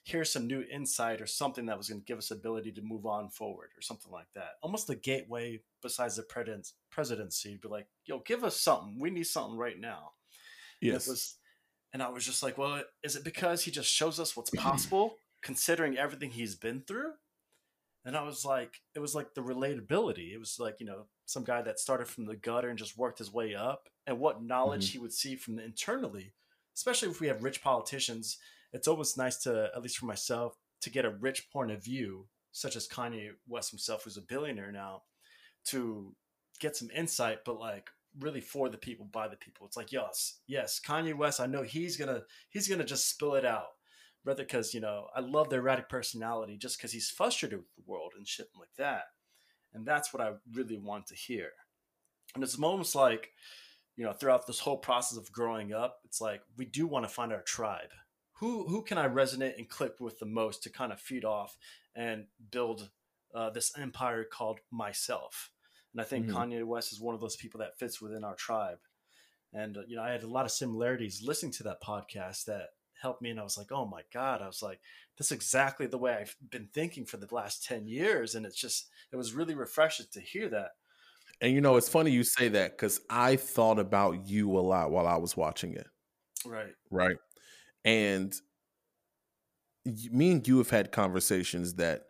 [0.05, 3.07] hear some new insight or something that was going to give us ability to move
[3.07, 4.51] on forward or something like that.
[4.63, 7.59] Almost the gateway besides the presidency.
[7.61, 8.99] Be like, yo, give us something.
[8.99, 10.13] We need something right now.
[10.83, 11.07] Yes.
[11.07, 11.37] And, was,
[11.95, 15.17] and I was just like, well, is it because he just shows us what's possible,
[15.43, 17.13] considering everything he's been through?
[18.05, 20.35] And I was like, it was like the relatability.
[20.35, 23.21] It was like, you know, some guy that started from the gutter and just worked
[23.21, 24.93] his way up, and what knowledge mm-hmm.
[24.93, 26.35] he would see from the internally,
[26.77, 28.37] especially if we have rich politicians.
[28.75, 32.27] It's almost nice to, at least for myself, to get a rich point of view,
[32.53, 35.05] such as Kanye West himself, who's a billionaire now,
[35.69, 36.15] to
[36.61, 37.89] get some insight, but like
[38.21, 39.65] really for the people by the people.
[39.67, 41.41] It's like yes, yes, Kanye West.
[41.41, 43.69] I know he's gonna he's gonna just spill it out,
[44.25, 47.91] rather because you know I love the erratic personality, just because he's frustrated with the
[47.91, 49.05] world and shit like that,
[49.73, 51.51] and that's what I really want to hear.
[52.35, 53.31] And it's moments like,
[53.97, 57.13] you know, throughout this whole process of growing up, it's like we do want to
[57.13, 57.91] find our tribe.
[58.45, 61.57] Who who can I resonate and click with the most to kind of feed off
[61.97, 62.91] and build
[63.35, 65.51] uh, this empire called myself
[65.95, 66.37] and I think mm-hmm.
[66.37, 68.79] Kanye West is one of those people that fits within our tribe.
[69.53, 72.71] And, uh, you know, I had a lot of similarities listening to that podcast that
[73.01, 73.31] helped me.
[73.31, 74.43] And I was like, oh my God.
[74.43, 74.81] I was like,
[75.17, 78.35] that's exactly the way I've been thinking for the last 10 years.
[78.35, 80.71] And it's just, it was really refreshing to hear that.
[81.41, 84.91] And, you know, it's funny you say that because I thought about you a lot
[84.91, 85.87] while I was watching it.
[86.45, 86.75] Right.
[86.91, 87.17] Right.
[87.85, 88.35] And
[90.11, 92.07] me and you have had conversations that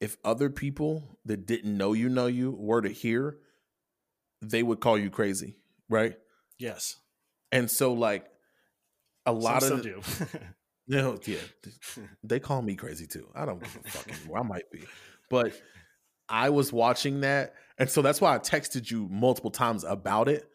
[0.00, 3.38] if other people that didn't know you know you were to hear,
[4.42, 5.56] they would call you crazy,
[5.88, 6.16] right?
[6.58, 6.96] Yes.
[7.52, 8.26] And so like
[9.26, 10.02] a lot Some of do.
[10.86, 11.38] you know, yeah,
[12.22, 13.28] they call me crazy too.
[13.34, 14.38] I don't give a fuck anymore.
[14.38, 14.84] I might be,
[15.30, 15.52] but
[16.28, 20.48] I was watching that, and so that's why I texted you multiple times about it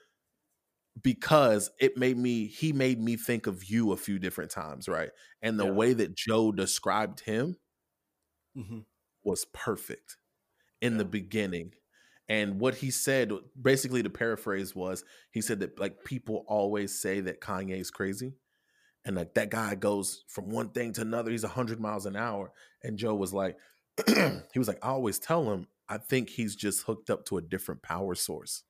[1.02, 2.48] because it made me.
[2.48, 5.10] He made me think of you a few different times, right?
[5.42, 5.72] And the yeah.
[5.72, 7.58] way that Joe described him,
[8.58, 8.80] mm-hmm
[9.24, 10.18] was perfect
[10.82, 11.00] in yeah.
[11.00, 11.74] the beginning.
[12.28, 17.22] And what he said, basically, the paraphrase was, he said that like people always say
[17.22, 18.34] that Kanye is crazy,
[19.04, 21.32] and like that guy goes from one thing to another.
[21.32, 22.52] He's hundred miles an hour,
[22.84, 23.58] and Joe was like,
[24.08, 27.42] he was like, I always tell him, I think he's just hooked up to a
[27.42, 28.64] different power source.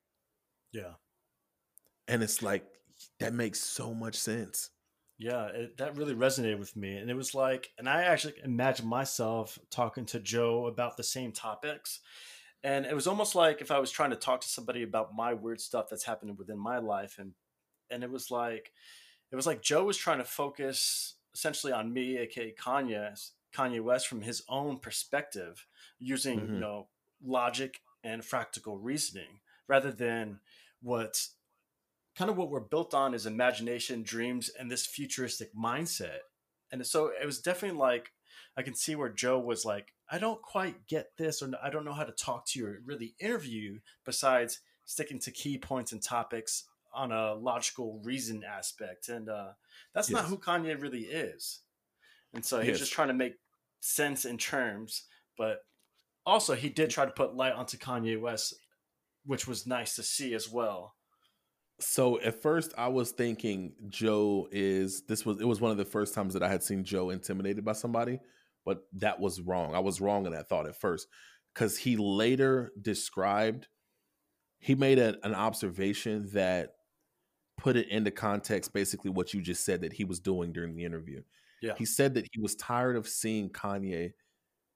[0.72, 0.94] Yeah,
[2.10, 2.66] and it's like
[3.20, 4.72] that makes so much sense.
[5.18, 6.98] Yeah, it, that really resonated with me.
[6.98, 11.32] And it was like, and I actually imagined myself talking to Joe about the same
[11.32, 12.00] topics.
[12.64, 15.34] And it was almost like if I was trying to talk to somebody about my
[15.34, 17.18] weird stuff that's happening within my life.
[17.20, 17.34] And,
[17.92, 18.72] and it was like,
[19.32, 24.08] it was like Joe was trying to focus essentially on me, aka Kanye, Kanye West,
[24.08, 25.66] from his own perspective,
[26.00, 26.54] using mm-hmm.
[26.56, 26.88] you know
[27.24, 30.40] logic and practical reasoning rather than
[30.82, 31.28] what
[32.20, 36.20] kind of what we're built on is imagination, dreams, and this futuristic mindset.
[36.70, 38.12] And so it was definitely like
[38.58, 41.86] I can see where Joe was like, I don't quite get this, or I don't
[41.86, 45.94] know how to talk to you or really interview you besides sticking to key points
[45.94, 49.08] and topics on a logical reason aspect.
[49.08, 49.52] And uh,
[49.94, 50.20] that's yes.
[50.20, 51.62] not who Kanye really is.
[52.34, 52.80] And so he's yes.
[52.80, 53.36] just trying to make
[53.80, 55.04] sense in terms,
[55.38, 55.60] but
[56.26, 58.56] also he did try to put light onto Kanye West,
[59.26, 60.96] which was nice to see as well.
[61.80, 65.86] So at first I was thinking Joe is this was it was one of the
[65.86, 68.20] first times that I had seen Joe intimidated by somebody,
[68.66, 69.76] but that was wrong.
[69.76, 71.08] I was wrong in that thought at first
[71.56, 73.68] cuz he later described
[74.60, 76.76] he made a, an observation that
[77.58, 80.86] put it into context basically what you just said that he was doing during the
[80.86, 81.22] interview.
[81.62, 81.74] Yeah.
[81.78, 84.14] He said that he was tired of seeing Kanye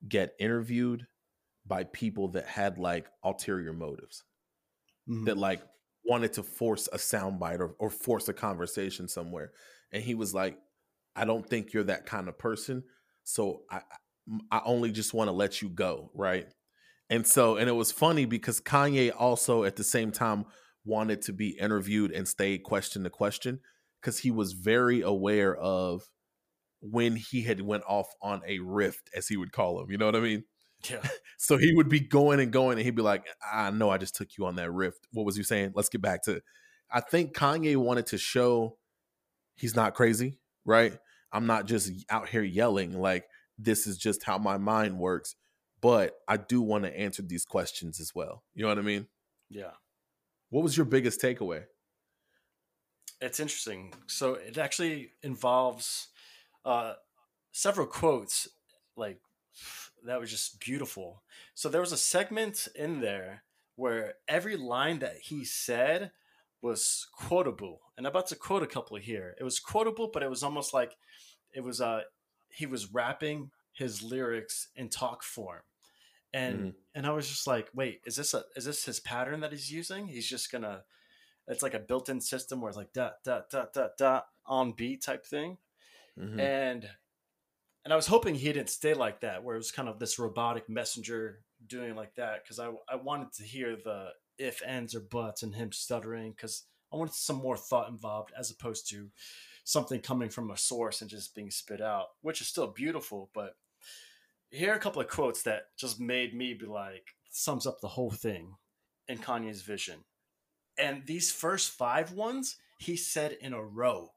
[0.08, 1.06] get interviewed
[1.66, 4.24] by people that had like ulterior motives.
[5.08, 5.24] Mm-hmm.
[5.24, 5.62] That like
[6.04, 9.52] wanted to force a soundbite or, or force a conversation somewhere.
[9.92, 10.58] And he was like,
[11.16, 12.84] I don't think you're that kind of person.
[13.22, 13.80] So I,
[14.50, 16.10] I only just want to let you go.
[16.14, 16.46] Right.
[17.10, 20.46] And so, and it was funny because Kanye also at the same time
[20.84, 23.60] wanted to be interviewed and stay question to question
[24.00, 26.02] because he was very aware of
[26.80, 29.90] when he had went off on a rift, as he would call him.
[29.90, 30.44] You know what I mean?
[30.88, 31.06] Yeah.
[31.38, 34.16] so he would be going and going, and he'd be like, "I know, I just
[34.16, 35.06] took you on that rift.
[35.12, 35.72] What was you saying?
[35.74, 36.40] Let's get back to."
[36.90, 38.76] I think Kanye wanted to show
[39.56, 40.96] he's not crazy, right?
[41.32, 43.24] I'm not just out here yelling like
[43.58, 45.34] this is just how my mind works,
[45.80, 48.44] but I do want to answer these questions as well.
[48.54, 49.08] You know what I mean?
[49.50, 49.72] Yeah.
[50.50, 51.64] What was your biggest takeaway?
[53.24, 53.92] it's interesting.
[54.06, 56.08] So it actually involves
[56.64, 56.94] uh,
[57.52, 58.48] several quotes,
[58.96, 59.18] like
[60.04, 61.22] that was just beautiful.
[61.54, 63.44] So there was a segment in there
[63.76, 66.12] where every line that he said
[66.62, 69.34] was quotable, and I'm about to quote a couple here.
[69.38, 70.96] It was quotable, but it was almost like
[71.52, 72.02] it was uh
[72.48, 75.62] he was rapping his lyrics in talk form
[76.34, 76.68] and mm-hmm.
[76.96, 79.70] and I was just like, wait, is this a is this his pattern that he's
[79.70, 80.08] using?
[80.08, 80.82] He's just gonna,
[81.46, 85.02] it's like a built-in system where it's like da da da da da on beat
[85.02, 85.58] type thing,
[86.18, 86.40] mm-hmm.
[86.40, 86.88] and
[87.84, 90.18] and I was hoping he didn't stay like that, where it was kind of this
[90.18, 94.08] robotic messenger doing like that, because I I wanted to hear the
[94.38, 98.50] if ands or buts and him stuttering, because I wanted some more thought involved as
[98.50, 99.10] opposed to
[99.64, 103.56] something coming from a source and just being spit out, which is still beautiful, but
[104.50, 107.88] here are a couple of quotes that just made me be like, sums up the
[107.88, 108.54] whole thing
[109.08, 110.04] in Kanye's vision.
[110.78, 114.12] And these first five ones, he said in a row.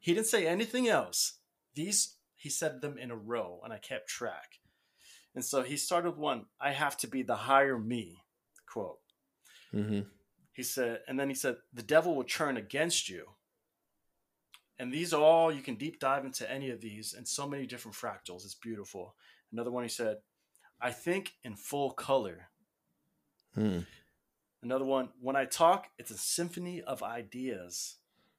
[0.00, 1.38] He didn't say anything else.
[1.74, 4.60] These, he said them in a row, and I kept track.
[5.34, 8.22] And so he started one, I have to be the higher me
[8.66, 9.00] quote.
[9.74, 10.00] Mm-hmm.
[10.52, 13.26] He said, and then he said, the devil will turn against you.
[14.78, 17.66] And these are all, you can deep dive into any of these and so many
[17.66, 18.44] different fractals.
[18.44, 19.14] It's beautiful.
[19.52, 20.18] Another one he said,
[20.80, 22.48] I think in full color.
[23.54, 23.80] Hmm.
[24.62, 27.96] Another one, when I talk, it's a symphony of ideas.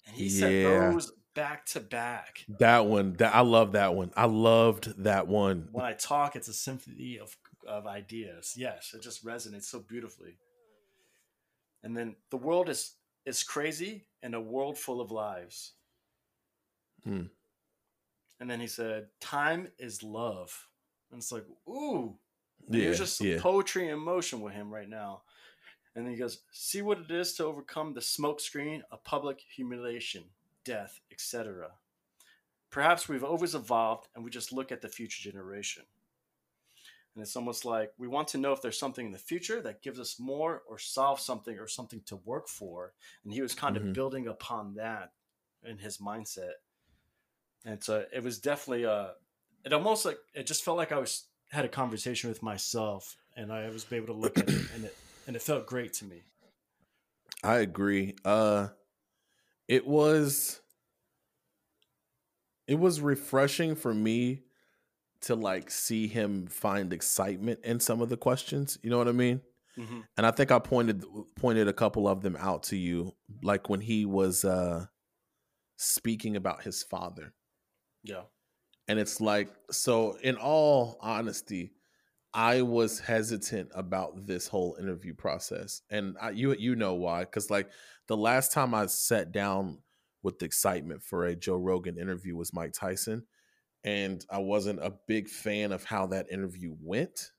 [0.08, 0.40] And he yeah.
[0.40, 2.46] said those back to back.
[2.60, 4.12] That one, that I love that one.
[4.16, 5.70] I loved that one.
[5.72, 7.36] When I talk, it's a symphony of,
[7.68, 8.54] of ideas.
[8.58, 10.38] Yes, it just resonates so beautifully.
[11.84, 15.74] And then the world is is crazy and a world full of lives.
[17.04, 17.24] Hmm.
[18.40, 20.68] And then he said, Time is love.
[21.12, 22.16] And it's like, ooh.
[22.70, 23.40] Yeah, there's just yeah.
[23.40, 25.22] poetry in motion with him right now.
[25.96, 30.24] And then he goes, see what it is to overcome the smokescreen of public humiliation,
[30.70, 31.72] death, etc.
[32.70, 35.84] Perhaps we've always evolved and we just look at the future generation.
[37.16, 39.82] And it's almost like we want to know if there's something in the future that
[39.82, 42.94] gives us more or solve something or something to work for.
[43.24, 43.88] And he was kind mm-hmm.
[43.88, 45.14] of building upon that
[45.64, 46.60] in his mindset.
[47.66, 49.14] And so it was definitely a,
[49.66, 53.52] it almost like it just felt like I was had a conversation with myself, and
[53.52, 54.96] I was able to look at it, and it
[55.28, 56.22] and it felt great to me.
[57.44, 58.16] I agree.
[58.24, 58.70] Uh,
[59.70, 60.60] it was
[62.68, 64.42] it was refreshing for me
[65.22, 68.78] to like see him find excitement in some of the questions.
[68.84, 69.42] You know what I mean?
[69.78, 70.00] Mm-hmm.
[70.18, 71.06] And I think I pointed
[71.36, 74.88] pointed a couple of them out to you, like when he was uh
[75.78, 77.34] speaking about his father.
[78.04, 78.24] Yeah.
[78.88, 81.74] And it's like, so in all honesty,
[82.34, 85.82] I was hesitant about this whole interview process.
[85.90, 87.26] And I, you you know why?
[87.26, 87.72] Cuz like
[88.08, 89.80] the last time I sat down
[90.22, 93.26] with excitement for a Joe Rogan interview was Mike Tyson,
[93.84, 97.32] and I wasn't a big fan of how that interview went.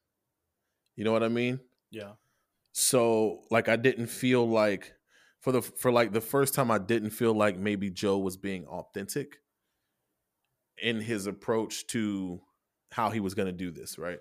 [0.97, 1.61] You know what I mean?
[1.91, 2.15] Yeah.
[2.73, 4.95] So like I didn't feel like
[5.41, 8.67] for the for like the first time I didn't feel like maybe Joe was being
[8.67, 9.39] authentic
[10.79, 12.41] in his approach to
[12.93, 14.19] how he was going to do this, right?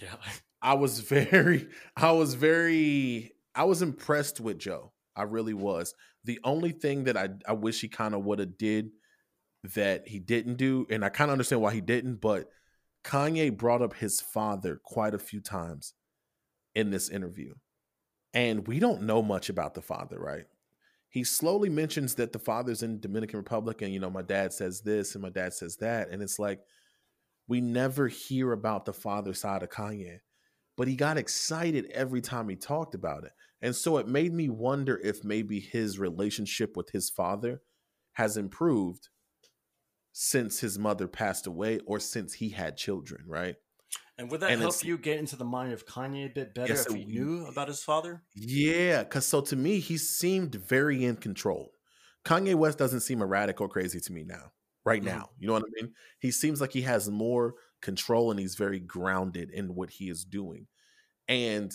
[0.00, 0.14] Yeah.
[0.62, 4.92] I was very I was very I was impressed with Joe.
[5.16, 5.94] I really was.
[6.24, 8.90] The only thing that I I wish he kind of would have did
[9.74, 12.48] that he didn't do and I kind of understand why he didn't, but
[13.04, 15.92] Kanye brought up his father quite a few times
[16.74, 17.54] in this interview.
[18.32, 20.46] And we don't know much about the father, right?
[21.14, 24.80] he slowly mentions that the father's in Dominican Republic and you know my dad says
[24.80, 26.58] this and my dad says that and it's like
[27.46, 30.18] we never hear about the father side of Kanye
[30.76, 33.32] but he got excited every time he talked about it
[33.62, 37.62] and so it made me wonder if maybe his relationship with his father
[38.12, 39.08] has improved
[40.12, 43.56] since his mother passed away or since he had children right
[44.16, 46.74] and would that and help you get into the mind of Kanye a bit better
[46.74, 48.22] yes, if you knew about his father?
[48.34, 51.72] Yeah, because so to me, he seemed very in control.
[52.24, 54.52] Kanye West doesn't seem erratic or crazy to me now,
[54.84, 55.18] right mm-hmm.
[55.18, 55.30] now.
[55.38, 55.92] You know what I mean?
[56.18, 60.24] He seems like he has more control and he's very grounded in what he is
[60.24, 60.66] doing.
[61.28, 61.72] And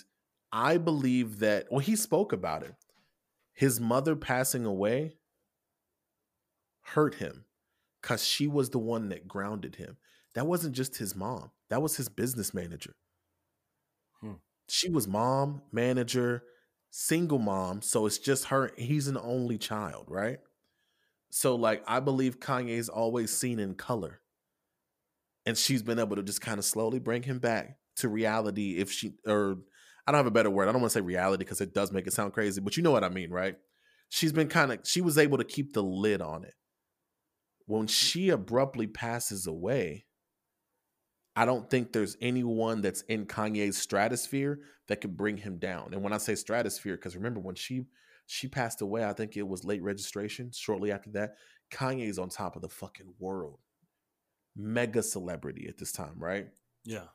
[0.51, 2.75] I believe that, well, he spoke about it.
[3.53, 5.17] His mother passing away
[6.81, 7.45] hurt him
[8.01, 9.97] because she was the one that grounded him.
[10.35, 12.95] That wasn't just his mom that was his business manager.
[14.21, 14.33] Hmm.
[14.67, 16.43] She was mom, manager,
[16.89, 17.81] single mom.
[17.81, 18.71] So it's just her.
[18.77, 20.39] He's an only child, right?
[21.31, 24.21] So, like, I believe Kanye's always seen in color.
[25.45, 28.91] And she's been able to just kind of slowly bring him back to reality if
[28.91, 29.57] she, or
[30.05, 30.67] I don't have a better word.
[30.67, 32.83] I don't want to say reality because it does make it sound crazy, but you
[32.83, 33.55] know what I mean, right?
[34.09, 36.55] she's been kind of she was able to keep the lid on it.
[37.67, 40.05] When she abruptly passes away,
[41.35, 45.93] I don't think there's anyone that's in Kanye's stratosphere that could bring him down.
[45.93, 47.85] And when I say stratosphere, because remember when she
[48.31, 50.51] she passed away, I think it was late registration.
[50.53, 51.37] Shortly after that,
[51.71, 53.57] Kanye's on top of the fucking world,
[54.55, 56.47] mega celebrity at this time, right?
[56.85, 57.07] Yeah.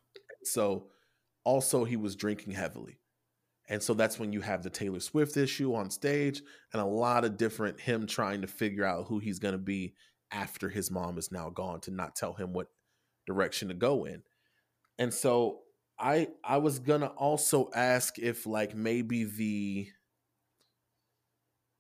[0.42, 0.88] So
[1.44, 2.98] also he was drinking heavily.
[3.68, 6.42] And so that's when you have the Taylor Swift issue on stage
[6.72, 9.94] and a lot of different him trying to figure out who he's going to be
[10.32, 12.66] after his mom is now gone to not tell him what
[13.24, 14.24] direction to go in.
[14.98, 15.60] And so
[15.96, 19.88] I I was going to also ask if like maybe the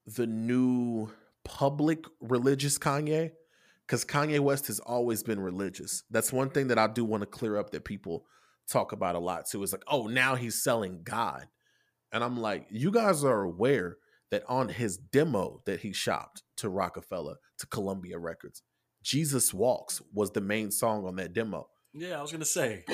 [0.06, 1.10] the new
[1.44, 3.32] public religious Kanye
[3.86, 6.02] cuz Kanye West has always been religious.
[6.10, 8.26] That's one thing that I do want to clear up that people
[8.70, 9.62] talk about a lot too.
[9.62, 11.48] Is like, "Oh, now he's selling God."
[12.12, 13.98] And I'm like, you guys are aware
[14.30, 18.62] that on his demo that he shopped to Roc-A-Fella, to Columbia Records,
[19.02, 21.68] Jesus Walks was the main song on that demo.
[21.92, 22.84] Yeah, I was gonna say.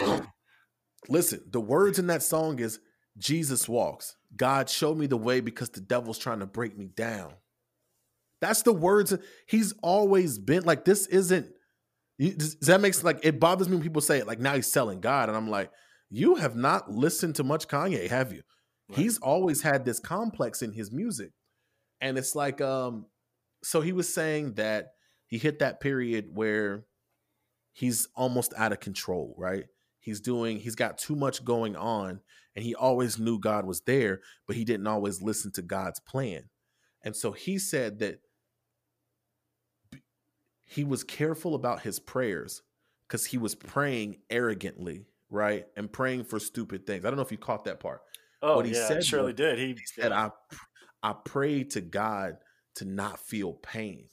[1.08, 2.80] Listen, the words in that song is
[3.18, 4.16] Jesus walks.
[4.36, 7.34] God showed me the way because the devil's trying to break me down.
[8.40, 9.16] That's the words.
[9.46, 11.06] He's always been like this.
[11.06, 11.52] Isn't
[12.18, 15.00] does that makes like it bothers me when people say it like now he's selling
[15.00, 15.70] God, and I'm like,
[16.10, 18.42] you have not listened to much Kanye, have you?
[18.88, 18.98] Right.
[18.98, 21.30] He's always had this complex in his music.
[22.00, 23.06] And it's like um
[23.62, 24.92] so he was saying that
[25.26, 26.84] he hit that period where
[27.72, 29.64] he's almost out of control, right?
[30.00, 32.20] He's doing he's got too much going on
[32.56, 36.44] and he always knew God was there, but he didn't always listen to God's plan.
[37.02, 38.20] And so he said that
[40.64, 42.62] he was careful about his prayers
[43.06, 45.66] because he was praying arrogantly, right?
[45.76, 47.04] And praying for stupid things.
[47.04, 48.02] I don't know if you caught that part.
[48.42, 49.58] Oh, what he yeah, said surely was, did.
[49.58, 50.30] He, he said, yeah.
[51.02, 52.38] "I, I prayed to God
[52.76, 54.06] to not feel pain."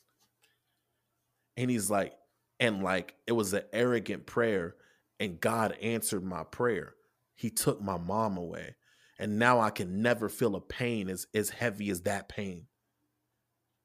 [1.55, 2.13] And he's like,
[2.59, 4.75] and like it was an arrogant prayer,
[5.20, 6.93] and God answered my prayer.
[7.36, 8.76] He took my mom away,
[9.20, 12.68] and now I can never feel a pain as as heavy as that pain.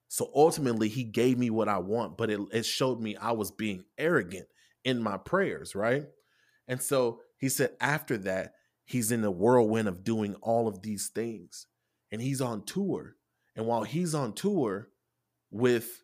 [0.08, 3.50] So ultimately, He gave me what I want, but it, it showed me I was
[3.50, 4.46] being arrogant
[4.84, 6.06] in my prayers, right?
[6.68, 8.54] And so he said after that
[8.84, 11.66] he's in the whirlwind of doing all of these things
[12.10, 13.16] and he's on tour
[13.56, 14.88] and while he's on tour
[15.50, 16.02] with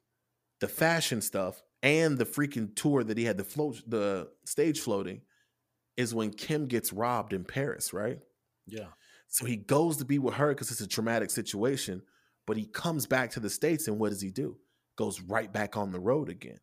[0.61, 5.21] the fashion stuff and the freaking tour that he had the float the stage floating
[5.97, 8.19] is when kim gets robbed in paris right?
[8.67, 8.89] Yeah.
[9.29, 12.03] So he goes to be with her because it's a traumatic situation
[12.49, 14.57] but he comes back to the states and what does he do?
[14.97, 16.59] Goes right back on the road again.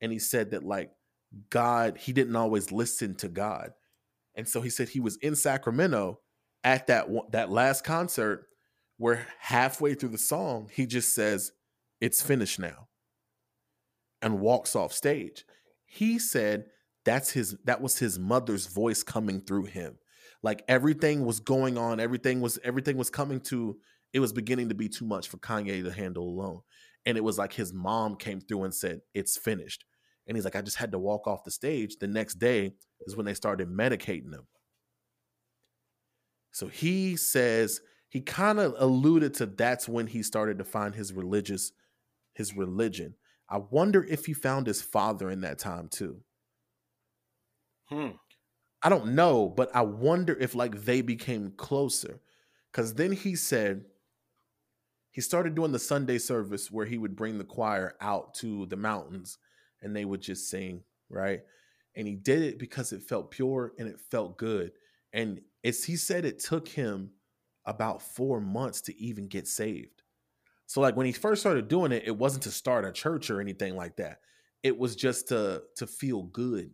[0.00, 0.92] And he said that like
[1.50, 3.72] god he didn't always listen to god.
[4.36, 6.20] And so he said he was in Sacramento
[6.62, 8.46] at that that last concert
[8.96, 11.52] where halfway through the song he just says
[12.00, 12.87] it's finished now
[14.22, 15.44] and walks off stage.
[15.86, 16.66] He said
[17.04, 19.98] that's his that was his mother's voice coming through him.
[20.42, 23.78] Like everything was going on, everything was everything was coming to
[24.12, 26.60] it was beginning to be too much for Kanye to handle alone.
[27.06, 29.84] And it was like his mom came through and said, It's finished.
[30.26, 31.96] And he's like, I just had to walk off the stage.
[31.98, 32.72] The next day
[33.06, 34.46] is when they started medicating him.
[36.52, 41.12] So he says he kind of alluded to that's when he started to find his
[41.12, 41.72] religious
[42.34, 43.14] his religion.
[43.48, 46.22] I wonder if he found his father in that time too.
[47.86, 48.10] Hmm.
[48.82, 52.20] I don't know, but I wonder if like they became closer.
[52.72, 53.86] Cause then he said
[55.10, 58.76] he started doing the Sunday service where he would bring the choir out to the
[58.76, 59.38] mountains
[59.82, 61.40] and they would just sing, right?
[61.96, 64.72] And he did it because it felt pure and it felt good.
[65.12, 67.12] And it's he said it took him
[67.64, 69.97] about four months to even get saved.
[70.68, 73.40] So like when he first started doing it, it wasn't to start a church or
[73.40, 74.20] anything like that.
[74.62, 76.70] It was just to to feel good.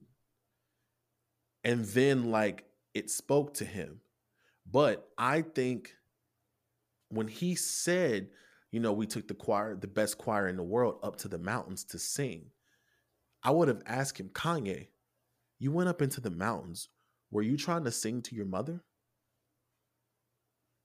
[1.62, 4.00] And then like it spoke to him.
[4.68, 5.94] But I think
[7.08, 8.30] when he said,
[8.72, 11.38] you know, we took the choir, the best choir in the world, up to the
[11.38, 12.46] mountains to sing,
[13.44, 14.88] I would have asked him, Kanye,
[15.60, 16.88] you went up into the mountains.
[17.30, 18.82] Were you trying to sing to your mother?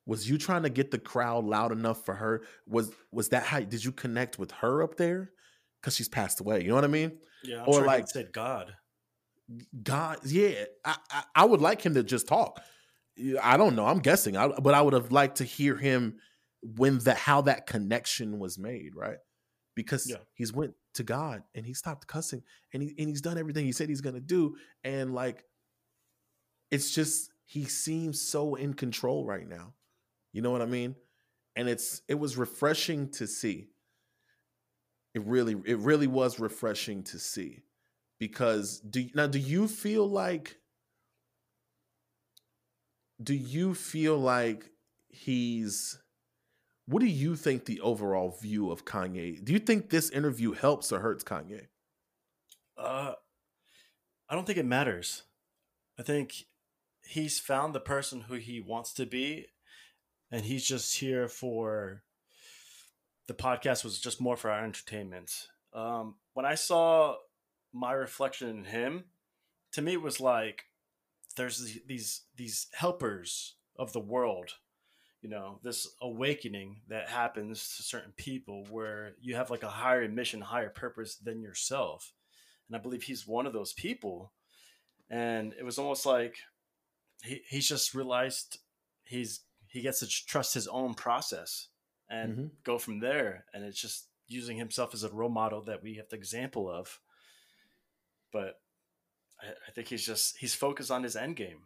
[0.10, 2.42] Was you trying to get the crowd loud enough for her?
[2.66, 5.30] Was was that how did you connect with her up there?
[5.80, 6.64] Because she's passed away.
[6.64, 7.20] You know what I mean?
[7.44, 7.62] Yeah.
[7.62, 8.74] I'm or like said God.
[9.84, 10.66] God, yeah.
[10.84, 12.60] I, I, I would like him to just talk.
[13.40, 13.86] I don't know.
[13.86, 16.16] I'm guessing, I, but I would have liked to hear him
[16.64, 19.18] when the how that connection was made, right?
[19.76, 20.18] Because yeah.
[20.34, 22.42] he's went to God and he stopped cussing
[22.74, 24.56] and he and he's done everything he said he's gonna do.
[24.84, 25.44] And like
[26.72, 29.76] it's just he seems so in control right now.
[30.32, 30.96] You know what I mean?
[31.60, 33.68] and it's it was refreshing to see.
[35.14, 37.64] It really it really was refreshing to see
[38.18, 40.56] because do now do you feel like
[43.22, 44.70] do you feel like
[45.10, 46.00] he's
[46.86, 49.44] what do you think the overall view of Kanye?
[49.44, 51.68] Do you think this interview helps or hurts Kanye?
[52.78, 53.16] Uh
[54.30, 55.24] I don't think it matters.
[55.98, 56.46] I think
[57.04, 59.48] he's found the person who he wants to be
[60.32, 62.04] and he's just here for
[63.28, 65.48] the podcast was just more for our entertainment.
[65.74, 67.16] Um, when I saw
[67.72, 69.04] my reflection in him,
[69.74, 70.64] to me it was like
[71.36, 74.52] there's these these helpers of the world,
[75.22, 80.08] you know, this awakening that happens to certain people where you have like a higher
[80.10, 82.14] mission, higher purpose than yourself.
[82.68, 84.34] And I believe he's one of those people.
[85.10, 86.38] And it was almost like
[87.24, 88.60] he, he's just realized
[89.04, 91.68] he's he gets to trust his own process
[92.10, 92.46] and mm-hmm.
[92.64, 93.46] go from there.
[93.54, 97.00] And it's just using himself as a role model that we have the example of.
[98.34, 98.60] But
[99.42, 101.62] I, I think he's just he's focused on his end game.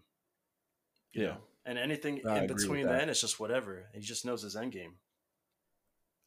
[1.14, 1.28] Yeah.
[1.28, 1.38] Know?
[1.66, 3.86] And anything I in between then it's just whatever.
[3.93, 4.95] He just knows his end game.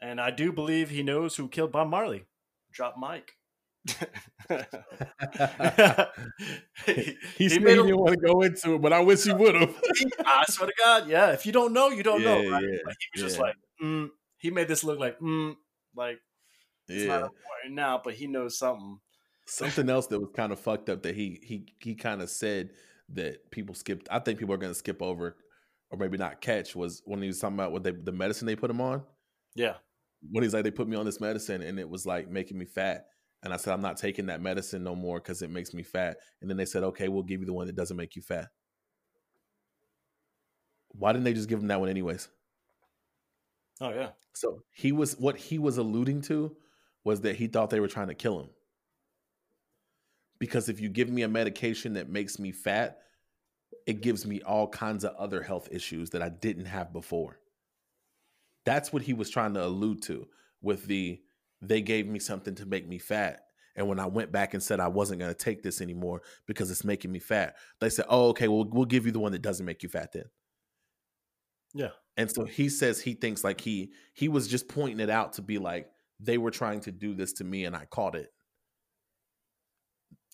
[0.01, 2.25] And I do believe he knows who killed Bob Marley.
[2.73, 3.36] Drop Mike.
[6.87, 9.55] he, he said he didn't want to go into it, but I wish he would
[9.55, 9.75] have.
[10.25, 11.33] I swear to God, yeah.
[11.33, 12.51] If you don't know, you don't yeah, know.
[12.51, 12.63] Right?
[12.63, 13.23] Yeah, like he was yeah.
[13.23, 14.09] just like, mm.
[14.39, 15.55] he made this look like, mm,
[15.95, 16.19] like
[16.89, 18.99] it's not important now, but he knows something.
[19.47, 22.71] Something else that was kind of fucked up that he he he kind of said
[23.11, 24.09] that people skipped.
[24.11, 25.37] I think people are going to skip over,
[25.91, 28.57] or maybe not catch was when he was talking about what they the medicine they
[28.57, 29.03] put him on.
[29.55, 29.75] Yeah,
[30.31, 32.65] when he's like they put me on this medicine and it was like making me
[32.65, 33.07] fat
[33.47, 36.19] and I said, I'm not taking that medicine no more because it makes me fat.
[36.41, 38.49] And then they said, okay, we'll give you the one that doesn't make you fat.
[40.89, 42.29] Why didn't they just give him that one anyways?
[43.81, 44.11] Oh yeah.
[44.35, 46.57] So he was what he was alluding to
[47.05, 48.49] was that he thought they were trying to kill him.
[50.39, 52.99] Because if you give me a medication that makes me fat,
[53.87, 57.39] it gives me all kinds of other health issues that I didn't have before.
[58.65, 60.27] That's what he was trying to allude to
[60.61, 61.21] with the
[61.69, 63.43] they gave me something to make me fat.
[63.77, 66.71] And when I went back and said I wasn't going to take this anymore because
[66.71, 69.43] it's making me fat, they said, "Oh, okay, well, we'll give you the one that
[69.43, 70.25] doesn't make you fat then."
[71.75, 71.91] Yeah.
[72.17, 75.43] And so he says he thinks like he he was just pointing it out to
[75.43, 75.89] be like
[76.19, 78.33] they were trying to do this to me and I caught it.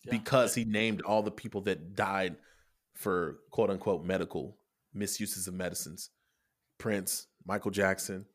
[0.04, 0.12] Yeah.
[0.12, 2.36] Because he named all the people that died
[2.94, 4.56] for quote unquote medical
[4.94, 6.10] misuses of medicines.
[6.78, 8.26] Prince, Michael Jackson,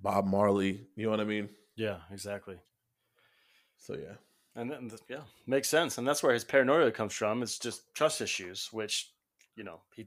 [0.00, 1.48] Bob Marley, you know what I mean?
[1.80, 2.56] Yeah, exactly.
[3.78, 4.16] So yeah,
[4.54, 7.42] and then yeah, makes sense, and that's where his paranoia comes from.
[7.42, 9.10] It's just trust issues, which
[9.56, 10.06] you know he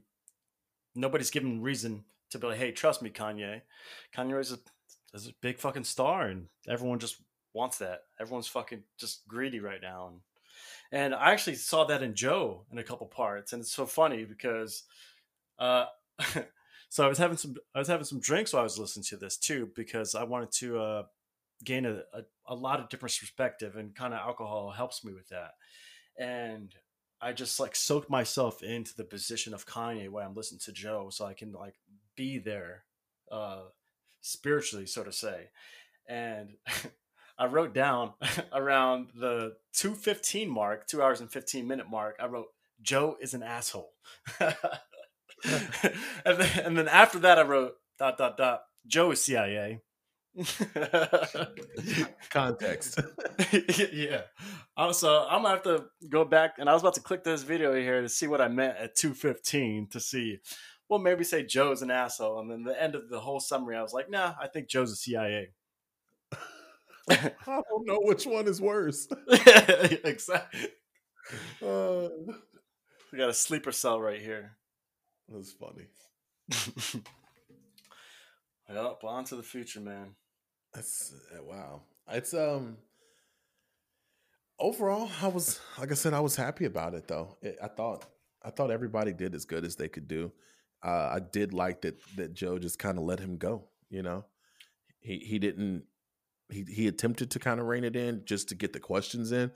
[0.94, 3.62] nobody's given reason to be like, hey, trust me, Kanye.
[4.16, 4.58] Kanye is a
[5.14, 7.16] is a big fucking star, and everyone just
[7.52, 8.02] wants that.
[8.20, 10.20] Everyone's fucking just greedy right now, and
[10.92, 14.24] and I actually saw that in Joe in a couple parts, and it's so funny
[14.24, 14.84] because,
[15.58, 15.86] uh,
[16.88, 19.16] so I was having some I was having some drinks while I was listening to
[19.16, 21.02] this too because I wanted to uh
[21.62, 25.28] gain a, a, a lot of different perspective and kind of alcohol helps me with
[25.28, 25.52] that.
[26.18, 26.74] And
[27.20, 31.08] i just like soaked myself into the position of kanye while i'm listening to joe
[31.10, 31.74] so i can like
[32.16, 32.84] be there
[33.32, 33.62] uh
[34.20, 35.50] spiritually so to say.
[36.08, 36.54] And
[37.38, 38.12] i wrote down
[38.52, 42.48] around the 215 mark two hours and 15 minute mark i wrote
[42.82, 43.92] joe is an asshole.
[46.24, 49.82] And, then, and then after that i wrote dot dot dot joe is cia
[52.30, 53.00] Context.
[53.92, 54.22] yeah.
[54.76, 57.72] Also, I'm gonna have to go back, and I was about to click this video
[57.74, 60.38] here to see what I meant at 2:15 to see.
[60.88, 63.82] Well, maybe say Joe's an asshole, and then the end of the whole summary, I
[63.82, 65.52] was like, Nah, I think Joe's a CIA.
[67.10, 69.06] I don't know which one is worse.
[69.30, 70.68] exactly.
[71.62, 72.08] Uh,
[73.12, 74.56] we got a sleeper cell right here.
[75.28, 75.86] That's funny.
[78.68, 80.16] well, on to the future, man.
[80.74, 81.82] That's uh, wow.
[82.10, 82.76] It's um
[84.58, 87.36] overall I was like I said I was happy about it though.
[87.40, 88.04] It, I thought
[88.42, 90.32] I thought everybody did as good as they could do.
[90.84, 94.24] Uh, I did like that that Joe just kind of let him go, you know.
[95.00, 95.84] He he didn't
[96.50, 99.50] he he attempted to kind of rein it in just to get the questions in,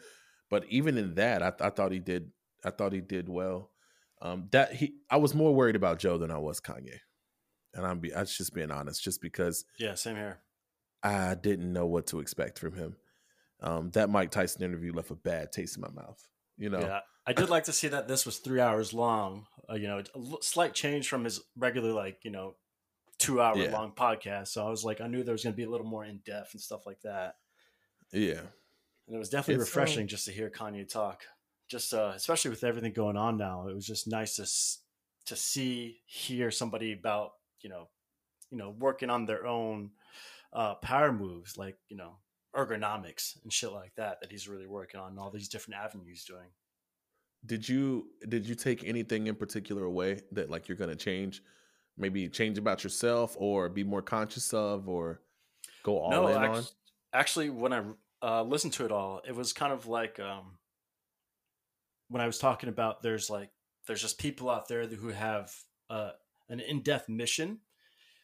[0.49, 2.31] but even in that I, I thought he did
[2.64, 3.71] I thought he did well.
[4.21, 6.99] Um, that he I was more worried about Joe than I was Kanye.
[7.75, 10.39] And I'm be I was just being honest, just because Yeah, same here.
[11.03, 12.96] I didn't know what to expect from him.
[13.61, 16.20] Um, that Mike Tyson interview left a bad taste in my mouth.
[16.57, 19.46] You know, yeah, I did like to see that this was three hours long.
[19.70, 22.55] Uh, you know, a slight change from his regular like you know
[23.18, 23.72] two hour Yeah.
[23.72, 24.49] long podcast.
[24.49, 26.20] So I was like, I knew there was going to be a little more in
[26.24, 27.34] depth and stuff like that.
[28.12, 28.40] Yeah.
[29.07, 31.22] And it was definitely It's, um, refreshing just to hear Kanye talk.
[31.68, 34.78] Just uh, especially with everything going on now, it was just nice to s-
[35.26, 37.88] to see hear somebody about you know
[38.51, 39.90] you know working on their own
[40.53, 42.16] uh, power moves like you know
[42.57, 46.24] ergonomics and shit like that that he's really working on and all these different avenues
[46.24, 46.49] doing.
[47.46, 51.42] Did you did you take anything in particular away that like you're gonna change?
[51.96, 55.20] Maybe change about yourself or be more conscious of or
[55.82, 56.64] go all no, in act- on?
[57.12, 57.82] actually, when I
[58.22, 60.59] uh, listened to it all, it was kind of like um,
[62.09, 63.51] when I was talking about there's like
[63.86, 65.53] there's just people out there who have
[65.90, 66.11] uh,
[66.49, 67.59] an in-depth mission.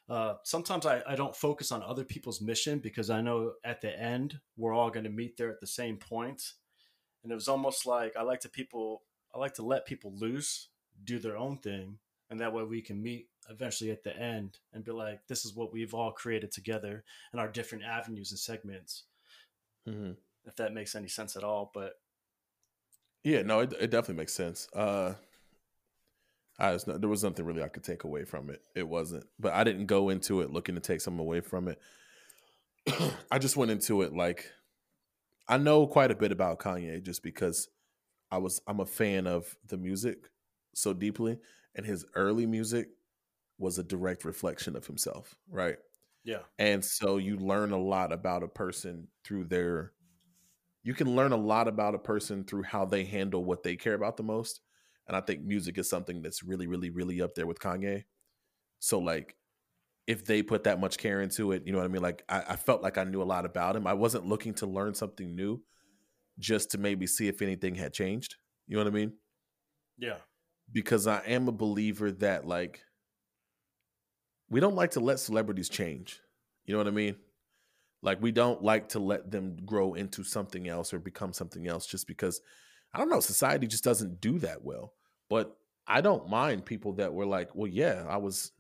[0.09, 3.99] Uh, sometimes I, I don't focus on other people's mission because I know at the
[3.99, 6.55] end we're all going to meet there at the same point.
[7.23, 10.71] And it was almost like I like to people I like to let people loose,
[11.05, 11.99] do their own thing,
[12.31, 15.55] and that way we can meet eventually at the end and be like, this is
[15.55, 19.05] what we've all created together and our different avenues and segments,
[19.87, 21.71] hmm if that makes any sense at all.
[21.73, 21.95] But
[23.23, 24.69] Yeah, no, it, it definitely makes sense.
[24.73, 25.15] Uh,
[26.59, 28.63] I was, there was nothing really I could take away from it.
[28.75, 31.81] It wasn't, but I didn't go into it looking to take something away from it.
[33.31, 34.51] I just went into it like
[35.49, 37.69] I know quite a bit about Kanye just because
[38.31, 40.31] I was I'm a fan of the music
[40.75, 41.39] so deeply,
[41.75, 42.89] and his early music
[43.59, 45.79] was a direct reflection of himself, right?
[46.25, 49.93] yeah, And so you learn a lot about a person through their
[50.83, 53.95] you can learn a lot about a person through how they handle what they care
[53.95, 54.61] about the most.
[55.07, 58.05] And I think music is something that's really, really, really up there with Kanye.
[58.79, 59.37] So like
[60.07, 62.03] if they put that much care into it, you know what I mean?
[62.03, 63.87] Like I, I felt like I knew a lot about him.
[63.87, 65.63] I wasn't looking to learn something new,
[66.39, 68.37] just to maybe see if anything had changed.
[68.67, 69.13] You know what I mean?
[69.99, 70.17] yeah,
[70.73, 72.81] because I am a believer that like
[74.49, 76.21] we don't like to let celebrities change.
[76.65, 77.17] You know what I mean?
[78.03, 81.87] Like we don't like to let them grow into something else or become something else
[81.87, 82.41] just because
[82.95, 84.93] I don't know, society just doesn't do that well.
[85.29, 88.53] But I don't mind people that were like, "Well, yeah, I was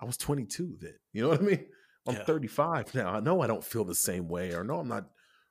[0.00, 1.66] I was 22 then." You know what I mean?
[2.06, 2.24] I'm Yeah.
[2.24, 3.08] 35 now.
[3.08, 5.08] I know I don't feel the same way or no I'm not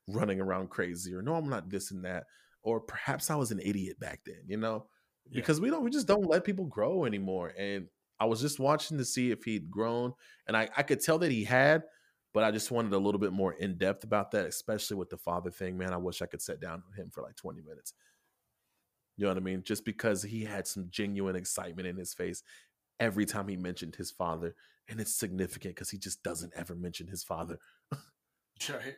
[0.08, 2.26] running around crazy or no I'm not this and that
[2.62, 4.86] or perhaps I was an idiot back then, you know?
[5.26, 5.36] Yeah.
[5.36, 7.88] because we don't we just don't let people grow anymore and
[8.20, 10.12] i was just watching to see if he'd grown
[10.48, 11.84] and i i could tell that he had
[12.34, 15.18] but i just wanted a little bit more in depth about that especially with the
[15.18, 15.94] father thing man.
[15.94, 17.94] I wish i could sit down with him for like 20 minutes.
[19.18, 19.62] You know what i mean?
[19.64, 22.42] Just because he had some genuine excitement in his face
[23.00, 24.56] every time he mentioned his father
[24.90, 27.60] and it's significant because he just doesn't ever mention his father.
[28.70, 28.96] Right.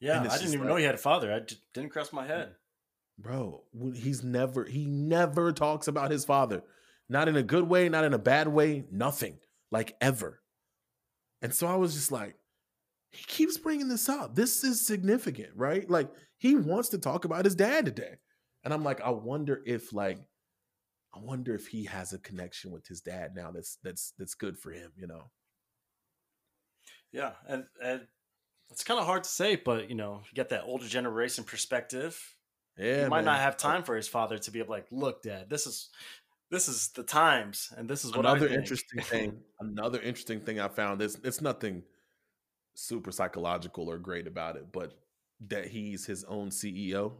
[0.00, 1.32] Yeah, I didn't even like- know he had a father.
[1.32, 2.54] I just didn't cross my head.
[3.18, 3.64] bro
[3.94, 6.62] he's never he never talks about his father.
[7.08, 9.38] Not in a good way not in a bad way nothing.
[9.70, 10.40] Like ever
[11.42, 12.34] and so i was just like
[13.10, 14.34] he keeps bringing this up.
[14.34, 15.88] This is significant right?
[15.88, 18.16] Like he wants to talk about his dad today.
[18.64, 20.18] And i'm like i wonder if like
[21.14, 24.58] i wonder if he has a connection with his dad now that's that's that's good
[24.58, 25.30] for him you know?
[27.12, 28.02] Yeah, and and
[28.70, 32.20] it's kind of hard to say, but you know, you get that older generation perspective.
[32.76, 35.66] yeah he might not have time for his father to be like, look, dad, this
[35.66, 35.88] is
[36.50, 40.40] this is the times, and this is what I another think." interesting thing another interesting
[40.40, 41.82] thing i found is it's nothing
[42.74, 44.92] super psychological or great about it but
[45.48, 47.12] that he's his own ceo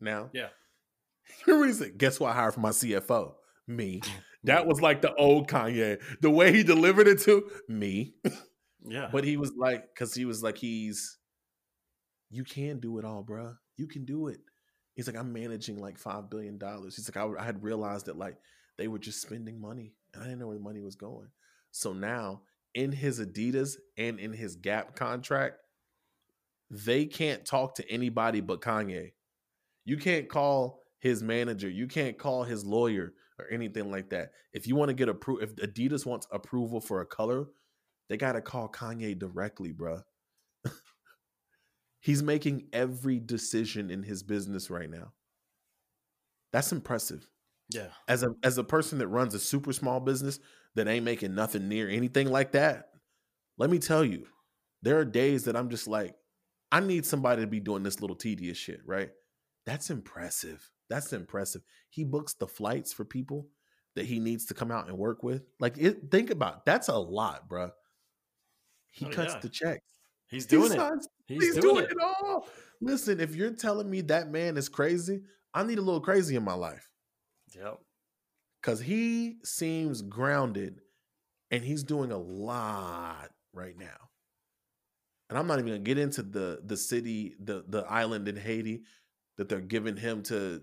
[0.00, 0.30] now.
[0.32, 0.48] Yeah.
[1.46, 3.34] the reason guess what i hired for my cfo
[3.66, 4.00] me.
[4.44, 6.02] That was like the old kanye.
[6.20, 8.12] The way he delivered it to me.
[8.84, 11.16] Yeah, but he was like because he was like he's
[12.28, 13.56] you can do it all bruh.
[13.78, 14.40] You can do it
[14.94, 16.96] he's like i'm managing like five billion dollars.
[16.96, 18.36] He's like I, I had realized that like
[18.78, 21.28] they were just spending money and i didn't know where the money was going
[21.70, 22.42] so now
[22.74, 25.58] in his adidas and in his gap contract
[26.70, 29.12] they can't talk to anybody but kanye
[29.84, 34.66] you can't call his manager you can't call his lawyer or anything like that if
[34.66, 37.46] you want to get approved if adidas wants approval for a color
[38.08, 40.02] they got to call Kanye directly, bruh.
[42.00, 45.12] He's making every decision in his business right now.
[46.52, 47.26] That's impressive.
[47.70, 50.38] Yeah, As a as a person that runs a super small business
[50.74, 52.90] that ain't making nothing near anything like that,
[53.58, 54.26] let me tell you,
[54.82, 56.14] there are days that I'm just like,
[56.72, 59.10] I need somebody to be doing this little tedious shit, right?
[59.66, 60.68] That's impressive.
[60.90, 61.62] That's impressive.
[61.90, 63.48] He books the flights for people
[63.94, 65.42] that he needs to come out and work with.
[65.60, 66.60] Like, it, think about it.
[66.66, 67.70] that's a lot, bruh.
[68.90, 69.40] He Oh, cuts yeah.
[69.40, 69.84] the checks.
[70.28, 70.80] he's He doing it.
[71.26, 71.90] He's, He's, doing, doing, it.
[71.92, 71.96] it.
[72.02, 72.46] all.
[72.80, 75.22] Listen, if you're telling me that man is crazy,
[75.54, 76.90] I need a little crazy in my life
[77.56, 77.78] Yep.
[78.60, 80.80] because he seems grounded
[81.50, 84.10] and he's doing a lot right now.
[85.30, 88.82] And I'm not even gonna get into the the city, the the island in Haiti
[89.36, 90.62] that they're giving him to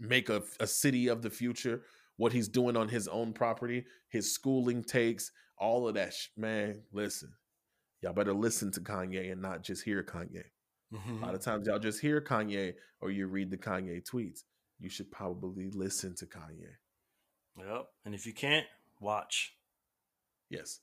[0.00, 1.82] make a, a city of the future.
[2.16, 6.12] What he's doing on his own property, his schooling takes, all of that.
[6.14, 7.32] Sh- man, listen,
[8.00, 10.44] y'all better listen to Kanye and not just hear Kanye.
[10.92, 11.22] Mm-hmm.
[11.22, 14.42] A lot of times y'all just hear Kanye or you read the Kanye tweets.
[14.82, 16.74] You should probably listen to Kanye.
[17.56, 17.86] Yep.
[18.04, 18.66] And if you can't,
[19.00, 19.54] watch.
[20.50, 20.80] Yes.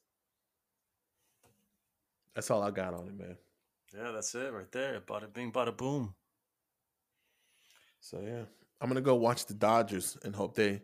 [2.33, 3.35] That's all I got on it, man.
[3.93, 5.01] Yeah, that's it right there.
[5.01, 6.13] Bada bing, bada boom.
[7.99, 8.43] So yeah,
[8.79, 10.81] I'm gonna go watch the Dodgers and hope they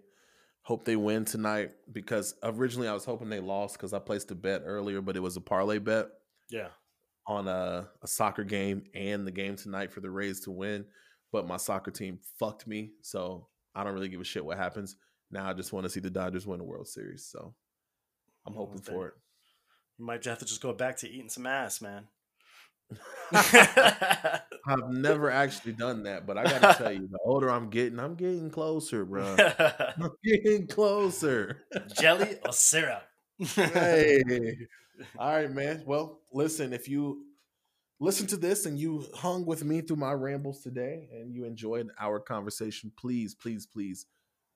[0.63, 4.35] hope they win tonight because originally I was hoping they lost because I placed a
[4.35, 6.07] bet earlier, but it was a parlay bet
[6.49, 6.69] Yeah.
[7.27, 10.85] on a, a soccer game and the game tonight for the Rays to win.
[11.35, 14.95] But my soccer team fucked me, so I don't really give a shit what happens.
[15.29, 17.25] Now I just want to see the Dodgers win the World Series.
[17.25, 17.53] So
[18.47, 19.15] I'm hoping for it.
[19.99, 22.07] You might have to just go back to eating some ass, man.
[23.33, 28.15] I've never actually done that, but I gotta tell you, the older I'm getting, I'm
[28.15, 29.35] getting closer, bro.
[29.59, 31.65] I'm getting closer.
[31.99, 33.03] Jelly or syrup?
[33.39, 34.21] hey.
[35.19, 35.83] All right, man.
[35.85, 37.24] Well, listen, if you
[37.99, 41.89] listen to this and you hung with me through my rambles today and you enjoyed
[41.99, 44.05] our conversation, please, please, please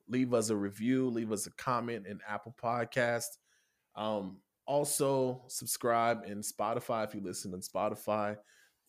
[0.07, 3.37] leave us a review, leave us a comment in Apple Podcast.
[3.95, 8.37] Um, also subscribe in Spotify if you listen on Spotify.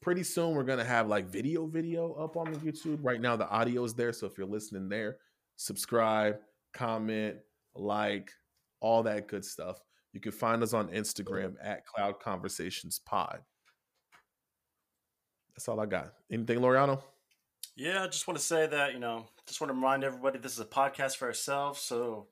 [0.02, 2.98] Pretty soon we're gonna have like video video up on the YouTube.
[3.02, 5.18] Right now the audio is there, so if you're listening there,
[5.56, 6.38] subscribe,
[6.72, 7.36] comment,
[7.74, 8.30] like,
[8.80, 9.78] all that good stuff.
[10.12, 13.40] You can find us on Instagram at Cloud Conversations Pod.
[15.60, 16.14] That's all I got.
[16.32, 17.02] Anything, Loriano?
[17.76, 20.54] Yeah, I just want to say that, you know, just want to remind everybody this
[20.54, 21.80] is a podcast for ourselves.
[21.80, 22.28] So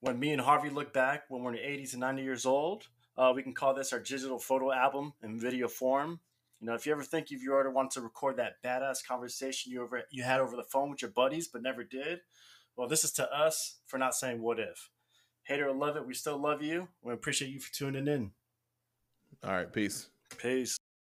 [0.00, 2.88] when me and Harvey look back when we're in the 80s and 90 years old,
[3.16, 6.18] uh, we can call this our digital photo album in video form.
[6.58, 9.70] You know, if you ever think if you ever want to record that badass conversation
[9.70, 12.18] you over you had over the phone with your buddies but never did,
[12.74, 14.90] well, this is to us for not saying what if.
[15.44, 16.88] Hater or love it, we still love you.
[17.00, 18.32] We appreciate you for tuning in.
[19.44, 20.08] All right, peace.
[20.36, 20.76] Peace.